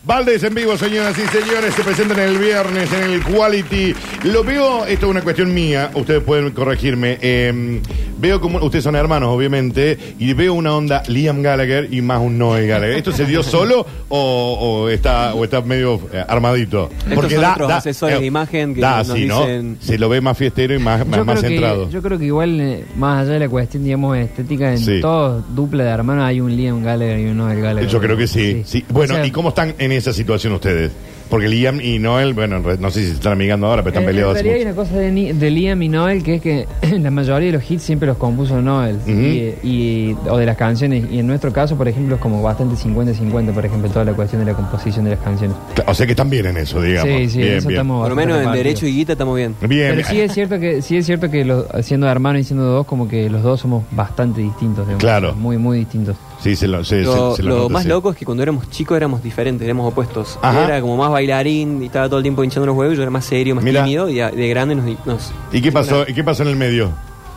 Valdés 0.04 0.44
en 0.44 0.54
vivo, 0.54 0.76
señoras 0.76 1.16
y 1.18 1.26
señores, 1.37 1.75
se 1.75 1.82
presentan 1.82 2.20
el 2.20 2.38
viernes 2.38 2.92
en 2.92 3.11
el 3.11 3.23
Quality. 3.25 3.94
Lo 4.25 4.44
veo, 4.44 4.85
esto 4.87 5.06
es 5.06 5.11
una 5.11 5.23
cuestión 5.23 5.52
mía, 5.52 5.90
ustedes 5.94 6.23
pueden 6.23 6.52
corregirme. 6.52 7.18
eh, 7.20 7.82
veo 8.21 8.41
como, 8.41 8.59
ustedes 8.65 8.85
son 8.85 8.97
hermanos, 8.97 9.31
obviamente, 9.31 9.99
y 10.19 10.33
veo 10.33 10.55
una 10.55 10.75
onda 10.77 11.03
Liam 11.09 11.43
Gallagher 11.43 11.89
y 11.93 12.03
más 12.03 12.21
un 12.21 12.39
Noel 12.39 12.67
Gallagher. 12.67 12.97
¿Esto 12.97 13.12
se 13.12 13.25
dio 13.27 13.43
solo 13.43 13.87
o, 14.09 14.59
o 14.61 14.89
está, 14.89 15.35
o 15.35 15.45
está 15.45 15.61
medio 15.62 16.00
eh, 16.12 16.25
armadito? 16.29 16.91
Estos 17.11 17.33
son 17.33 17.45
otros 17.45 17.71
asesores 17.73 18.21
de 18.21 18.27
imagen 18.27 18.75
que 18.75 18.81
da 18.81 18.99
nos 18.99 19.11
así, 19.11 19.27
¿no? 19.27 19.41
dicen- 19.47 19.77
Se 19.81 19.99
lo 19.99 20.09
ve 20.09 20.21
más 20.21 20.37
fiestero 20.37 20.75
y 20.75 20.79
más, 20.79 21.07
más, 21.07 21.19
Yo 21.19 21.25
más 21.25 21.39
creo, 21.41 21.50
centrado. 21.50 21.87
que, 21.87 21.93
yo 21.93 22.03
creo 22.03 22.19
que 22.19 22.25
igual, 22.27 22.61
eh, 22.61 22.85
más 22.97 23.23
allá 23.23 23.33
de 23.33 23.39
la 23.41 23.49
cuestión, 23.49 23.85
digamos, 23.85 24.17
estética, 24.19 24.73
en 24.73 24.79
Sí. 24.79 25.00
todo 25.00 25.43
dupla 25.55 25.85
de 25.85 25.91
hermanos 25.91 26.25
hay 26.25 26.41
un 26.41 26.55
Liam 26.57 26.83
Gallagher 26.83 27.19
y 27.21 27.25
un 27.27 27.39
Noel 27.39 27.61
Gallagher. 27.61 27.89
Yo 27.89 28.00
creo 28.00 28.17
que 28.17 28.27
sí. 28.27 28.62
sí. 28.65 28.85
Bueno, 28.91 29.15
O 29.15 29.17
sea, 29.19 29.27
¿y 29.27 29.31
cómo 29.31 29.50
están 29.50 29.75
en 29.79 29.93
esa 29.93 30.12
situación 30.12 30.53
ustedes? 30.55 30.91
Porque 31.31 31.49
Liam 31.49 31.81
y 31.81 31.99
Noel, 32.01 32.35
bueno, 32.35 32.57
en 32.57 32.65
re- 32.65 32.77
no 32.79 32.91
sé 32.91 33.01
si 33.03 33.07
se 33.07 33.13
están 33.15 33.33
amigando 33.35 33.67
ahora, 33.69 33.83
pero 33.83 33.91
están 33.91 34.03
en- 34.03 34.09
peleados. 34.09 34.33
En 34.33 34.37
hace 34.41 34.43
realidad 34.49 34.69
hay 34.69 34.75
mucho. 34.75 34.81
una 34.83 34.89
cosa 34.91 35.01
de, 35.01 35.13
Ni- 35.13 35.33
de 35.33 35.51
Liam 35.51 35.83
y 35.83 35.89
Noel 35.89 36.23
que 36.25 36.35
es 36.35 36.43
que 36.43 36.67
la 36.99 37.11
mayoría 37.11 37.47
de 37.47 37.53
los 37.59 37.71
hits 37.71 37.83
siempre 37.83 38.09
los 38.09 38.17
compuso 38.17 38.61
Noel. 38.61 38.99
Y, 39.07 39.55
y- 39.67 40.17
o 40.29 40.37
de 40.37 40.45
las 40.47 40.57
canciones. 40.57 41.05
Y 41.11 41.21
en 41.21 41.27
nuestro 41.29 41.53
caso, 41.53 41.77
por 41.77 41.87
ejemplo, 41.89 42.17
es 42.17 42.21
como 42.21 42.43
bastante 42.43 42.75
50-50, 42.75 43.53
por 43.53 43.65
ejemplo, 43.65 43.89
toda 43.91 44.05
la 44.05 44.13
cuestión 44.13 44.45
de 44.45 44.51
la 44.51 44.57
composición 44.57 45.05
de 45.05 45.13
las 45.13 45.21
canciones. 45.21 45.57
O 45.87 45.95
sea 45.95 46.05
que 46.07 46.13
están 46.13 46.29
bien 46.29 46.47
en 46.47 46.57
eso, 46.57 46.83
digamos. 46.83 47.15
Sí, 47.17 47.29
sí, 47.31 47.39
bien, 47.39 47.55
eso 47.55 47.69
bien. 47.69 47.79
estamos 47.81 48.01
Por 48.03 48.11
lo 48.11 48.15
bastante 48.17 48.27
menos 48.27 48.37
en 48.37 48.41
repartidos. 48.41 48.65
derecho 48.65 48.87
y 48.87 48.93
guita 48.97 49.13
estamos 49.13 49.37
bien. 49.37 49.55
Bien, 49.69 49.95
Pero 49.97 50.09
sí 50.09 50.21
es 50.21 50.33
cierto 50.33 50.59
que 50.59 50.83
sí 50.83 50.97
es 50.97 51.07
cierto 51.07 51.31
que 51.31 51.45
los, 51.45 51.65
siendo 51.83 52.09
hermanos 52.09 52.43
y 52.43 52.45
siendo 52.45 52.65
dos 52.65 52.87
como 52.87 53.07
que 53.09 53.31
los 53.31 53.43
dos 53.43 53.61
somos 53.61 53.85
bastante 53.93 54.41
distintos 54.41 54.85
digamos, 54.87 55.01
Claro. 55.01 55.35
muy 55.35 55.59
muy 55.59 55.79
distintos 55.79 56.17
Sí, 56.42 56.56
se 56.56 56.66
lo, 56.68 56.82
se- 56.85 57.02
Lo, 57.02 57.30
se- 57.32 57.37
se 57.37 57.42
lo 57.42 57.49
lo 57.50 57.56
nota, 57.62 57.73
más 57.75 57.82
sí. 57.82 57.88
loco 57.90 58.11
es 58.11 58.16
que 58.16 58.25
cuando 58.25 58.42
éramos 58.42 58.70
chicos 58.70 58.97
éramos 58.97 59.23
diferentes, 59.23 59.64
éramos 59.64 59.92
opuestos. 59.92 60.38
Ajá. 60.40 60.64
Él 60.64 60.70
Era 60.70 60.81
como 60.81 60.96
más 60.96 61.11
bailarín 61.11 61.83
y 61.83 61.87
estaba 61.87 62.09
todo 62.09 62.18
el 62.18 62.22
tiempo 62.22 62.42
hinchando 62.42 62.66
los 62.66 62.76
huevos, 62.76 62.96
yo 62.96 63.03
era 63.03 63.11
más 63.11 63.24
serio, 63.26 63.55
más 63.55 63.62
Mira. 63.64 63.85
tímido 63.85 64.09
y 64.09 64.14
de 64.16 64.48
grande 64.48 64.74
nos... 64.74 64.87
nos 65.07 65.33
¿Y 65.53 65.61
qué 65.61 65.70
pasó, 65.70 66.05
¿y 66.09 66.14
qué 66.14 66.24
pasó 66.24 66.42
en 66.42 66.48
el 66.48 66.57
medio? 66.57 66.90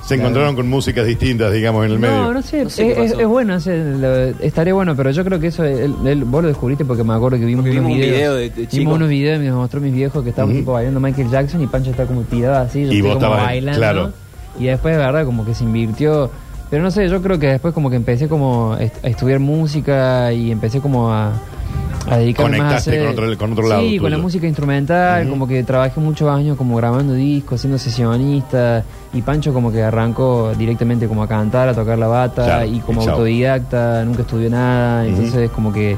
Se 0.05 0.15
encontraron 0.15 0.53
con 0.55 0.67
músicas 0.69 1.05
distintas, 1.07 1.53
digamos, 1.53 1.85
en 1.85 1.91
el 1.93 1.99
medio. 1.99 2.15
no 2.23 2.33
no 2.33 2.41
sé, 2.41 2.63
No 2.65 2.69
sé 2.69 2.89
es, 2.89 2.95
qué 2.97 3.03
es- 3.05 3.11
pasó. 3.11 3.21
es 3.21 3.27
bueno 3.27 4.73
bueno 4.75 4.95
pero 4.97 5.11
yo 5.11 5.23
creo 5.23 5.39
que 5.39 5.47
eso 5.47 5.63
vos 6.25 6.41
lo 6.41 6.47
descubriste 6.49 6.83
porque 6.85 7.03
me 7.05 7.13
acuerdo 7.13 7.37
que 7.39 7.45
vimos, 7.45 7.63
Porque 7.63 7.77
unos 7.79 7.87
vimos 7.89 7.91
un 7.91 7.97
videos 7.97 8.17
video 8.17 8.35
de- 8.35 8.49
de 8.49 8.67
chico. 8.67 8.79
vimos 8.79 8.95
unos 8.97 9.09
videos 9.09 9.37
y 9.41 9.45
me 9.45 9.51
mostró 9.53 9.79
mis 9.79 9.93
viejos 9.93 10.21
que 10.23 10.29
estaban 10.31 10.53
tipo 10.53 10.73
bailando 10.73 10.99
Michael 10.99 11.29
Jackson 11.29 11.61
y 11.61 11.67
Pancho 11.67 11.91
está 11.91 12.05
como 12.05 12.21
tirado 12.23 12.55
así 12.57 12.79
yo 12.85 12.91
Y 12.91 12.97
estoy 12.97 13.01
vos 13.01 13.13
como 13.15 13.25
estabas- 13.27 13.45
bailando 13.45 13.79
claro. 13.79 14.13
y 14.59 14.65
después 14.65 14.93
de 14.95 15.01
verdad 15.03 15.25
como 15.25 15.45
que 15.45 15.53
se 15.55 15.63
invirtió 15.63 16.29
pero 16.73 16.81
no 16.81 16.89
sé 16.89 17.07
yo 17.07 17.21
creo 17.21 17.37
que 17.37 17.49
después 17.49 17.71
como 17.71 17.91
que 17.91 17.97
empecé 17.97 18.27
como 18.27 18.73
a 18.73 18.81
estudiar 19.07 19.39
música 19.39 20.33
y 20.33 20.51
empecé 20.51 20.79
como 20.79 21.11
a 21.13 21.31
a 22.09 22.17
dedicarme 22.17 22.57
más 22.57 22.73
a 22.73 22.77
hacer- 22.77 23.03
con 23.05 23.13
otro- 23.13 23.37
con 23.37 23.51
otro 23.53 23.67
lado 23.67 23.81
Sí, 23.83 23.99
con 23.99 24.09
la 24.09 24.17
música 24.17 24.47
instrumental, 24.47 25.29
como 25.29 25.47
que 25.47 25.61
trabajé 25.63 25.99
muchos 25.99 26.27
años 26.29 26.57
como 26.57 26.75
grabando 26.75 27.13
discos, 27.13 27.61
siendo 27.61 27.77
sesionista, 27.77 28.83
y 29.13 29.21
Pancho 29.21 29.53
como 29.53 29.71
que 29.71 29.83
arrancó 29.83 30.51
directamente 30.57 31.07
como 31.07 31.21
a 31.21 31.27
cantar, 31.27 31.69
a 31.69 31.75
tocar 31.75 31.99
la 31.99 32.07
bata, 32.07 32.43
Claro, 32.43 32.65
y 32.65 32.79
como 32.79 33.01
autodidacta, 33.11 34.03
nunca 34.03 34.23
estudió 34.23 34.49
nada, 34.49 35.05
entonces 35.05 35.51
como 35.51 35.71
que 35.71 35.95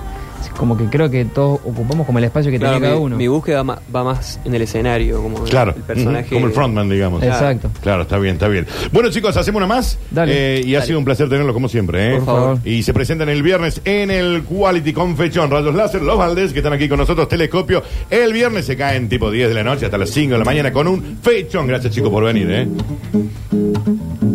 como 0.57 0.77
que 0.77 0.85
creo 0.85 1.09
que 1.09 1.25
todos 1.25 1.59
ocupamos 1.65 2.05
como 2.05 2.19
el 2.19 2.25
espacio 2.25 2.51
que 2.51 2.59
Claro, 2.59 2.75
tenía 2.75 2.89
cada 2.89 2.99
uno. 3.01 3.15
mi 3.17 3.27
búsqueda 3.27 3.63
va 3.63 4.03
más 4.03 4.39
en 4.45 4.55
el 4.55 4.61
escenario, 4.61 5.21
como 5.21 5.43
el- 5.43 5.49
Claro, 5.49 5.73
el 5.75 5.81
personaje. 5.83 6.33
como 6.33 6.47
el 6.47 6.53
frontman, 6.53 6.89
digamos. 6.89 7.19
Claro. 7.21 7.35
Exacto. 7.35 7.69
Claro, 7.81 8.01
está 8.03 8.17
bien, 8.19 8.33
está 8.35 8.47
bien. 8.47 8.65
Bueno, 8.91 9.09
chicos, 9.09 9.35
hacemos 9.37 9.57
una 9.59 9.67
más. 9.67 9.97
Dale. 10.11 10.59
Eh, 10.59 10.61
y 10.65 10.75
ha 10.75 10.81
sido 10.81 10.99
un 10.99 11.05
placer 11.05 11.27
tenerlo 11.29 11.53
como 11.53 11.67
siempre. 11.67 12.13
¿eh? 12.13 12.15
Por 12.17 12.25
favor. 12.25 12.59
Y 12.63 12.83
se 12.83 12.93
presentan 12.93 13.29
el 13.29 13.43
viernes 13.43 13.81
en 13.85 14.11
el 14.11 14.43
Quality 14.43 14.93
Confection 14.93 15.49
Rayos 15.49 15.75
Láser, 15.75 16.01
los 16.01 16.17
Valdés, 16.17 16.51
que 16.53 16.59
están 16.59 16.73
aquí 16.73 16.87
con 16.89 16.97
nosotros, 16.99 17.27
Telescopio. 17.27 17.83
El 18.09 18.33
viernes 18.33 18.65
se 18.65 18.75
caen 18.77 19.09
tipo 19.09 19.29
10 19.31 19.49
de 19.49 19.55
la 19.55 19.63
noche 19.63 19.85
hasta 19.85 19.97
las 19.97 20.09
5 20.09 20.33
de 20.33 20.39
la 20.39 20.45
mañana 20.45 20.71
con 20.71 20.87
un 20.87 21.17
fechón. 21.21 21.67
Gracias, 21.67 21.93
chicos, 21.93 22.09
por 22.09 22.23
venir. 22.23 22.47
¿eh? 22.51 24.34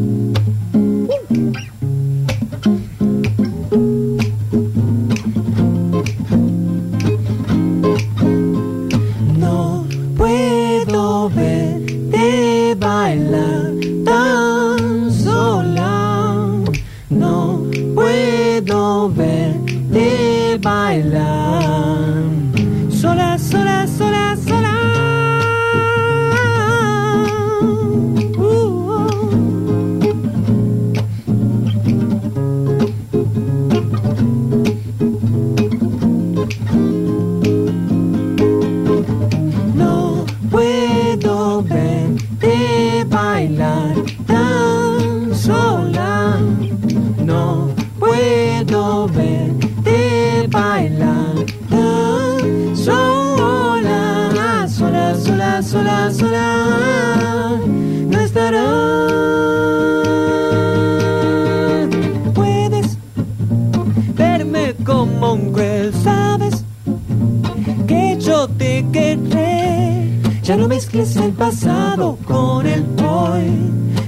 Con 72.60 72.66
el 72.66 72.84
hoy. 73.02 73.50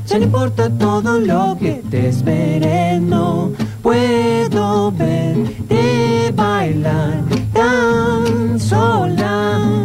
Ya 0.07 0.19
no 0.19 0.25
importa 0.25 0.69
todo 0.71 1.19
lo 1.19 1.57
que 1.59 1.83
te 1.91 2.09
esperé. 2.09 3.01
No 3.01 3.51
puedo 3.83 4.93
verte 4.93 6.33
bailar 6.35 7.25
tan 7.55 8.61
sola. 8.61 9.82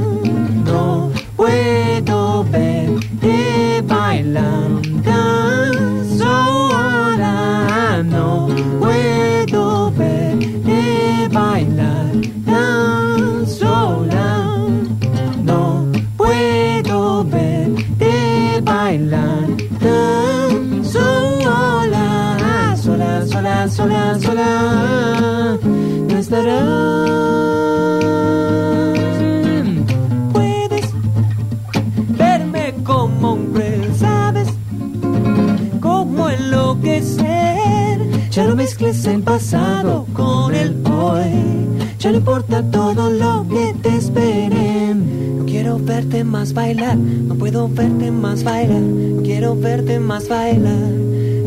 Mezcles 38.98 39.06
el 39.06 39.24
pasado 39.24 40.06
con 40.14 40.54
el 40.54 40.76
hoy. 40.86 41.78
Ya 42.00 42.12
no 42.12 42.18
importa 42.18 42.64
todo 42.64 43.10
lo 43.10 43.46
que 43.48 43.74
te 43.82 43.96
esperen. 43.96 45.40
No 45.40 45.46
quiero 45.46 45.80
verte 45.80 46.24
más 46.24 46.54
bailar, 46.54 46.98
no 46.98 47.36
puedo 47.36 47.68
verte 47.68 48.12
más 48.12 48.44
bailar. 48.44 48.82
Quiero 49.24 49.56
verte 49.56 50.00
más 50.00 50.28
bailar. 50.28 50.92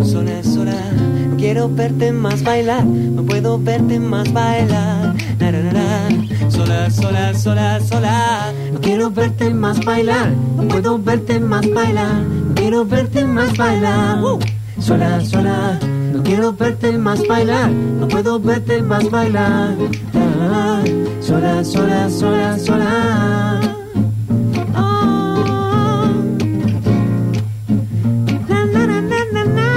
Sola, 0.04 0.42
sola. 0.42 0.74
No 1.30 1.36
quiero 1.36 1.68
verte 1.68 2.12
más 2.12 2.42
bailar, 2.42 2.84
no 2.84 3.22
puedo 3.22 3.58
verte 3.58 3.98
más 3.98 4.32
bailar. 4.32 5.14
Na, 5.38 5.52
na, 5.52 5.72
na. 5.72 6.50
Sola, 6.50 6.90
sola, 6.90 7.34
sola, 7.34 7.80
sola. 7.80 8.52
No 8.72 8.80
quiero 8.80 9.10
verte 9.10 9.54
más 9.54 9.84
bailar, 9.84 10.30
no 10.56 10.68
puedo 10.68 10.98
verte 10.98 11.40
más 11.40 11.68
bailar. 11.70 12.22
Quiero 12.54 12.84
verte 12.84 13.24
más 13.24 13.56
bailar. 13.56 14.18
Sola, 14.78 15.20
sola. 15.24 15.78
Quiero 16.30 16.52
verte 16.52 16.96
más 16.96 17.26
bailar, 17.26 17.72
no 17.72 18.06
puedo 18.06 18.38
verte 18.38 18.80
más 18.82 19.10
bailar. 19.10 19.74
Ah, 20.14 20.80
sola, 21.20 21.64
sola, 21.64 22.08
sola, 22.08 22.56
sola. 22.56 23.60
Ah. 24.72 26.12
Na, 28.48 28.64
na, 28.64 28.86
na, 28.86 29.00
na, 29.00 29.24
na, 29.32 29.44
na. 29.44 29.70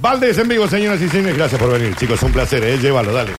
Valdés 0.00 0.36
en 0.38 0.48
vivo, 0.48 0.68
señoras 0.68 1.00
y 1.00 1.08
señores. 1.08 1.36
Gracias 1.36 1.60
por 1.60 1.72
venir, 1.72 1.94
chicos. 1.96 2.22
Un 2.22 2.32
placer, 2.32 2.62
¿eh? 2.64 2.78
Llévalo, 2.78 3.12
dale. 3.12 3.32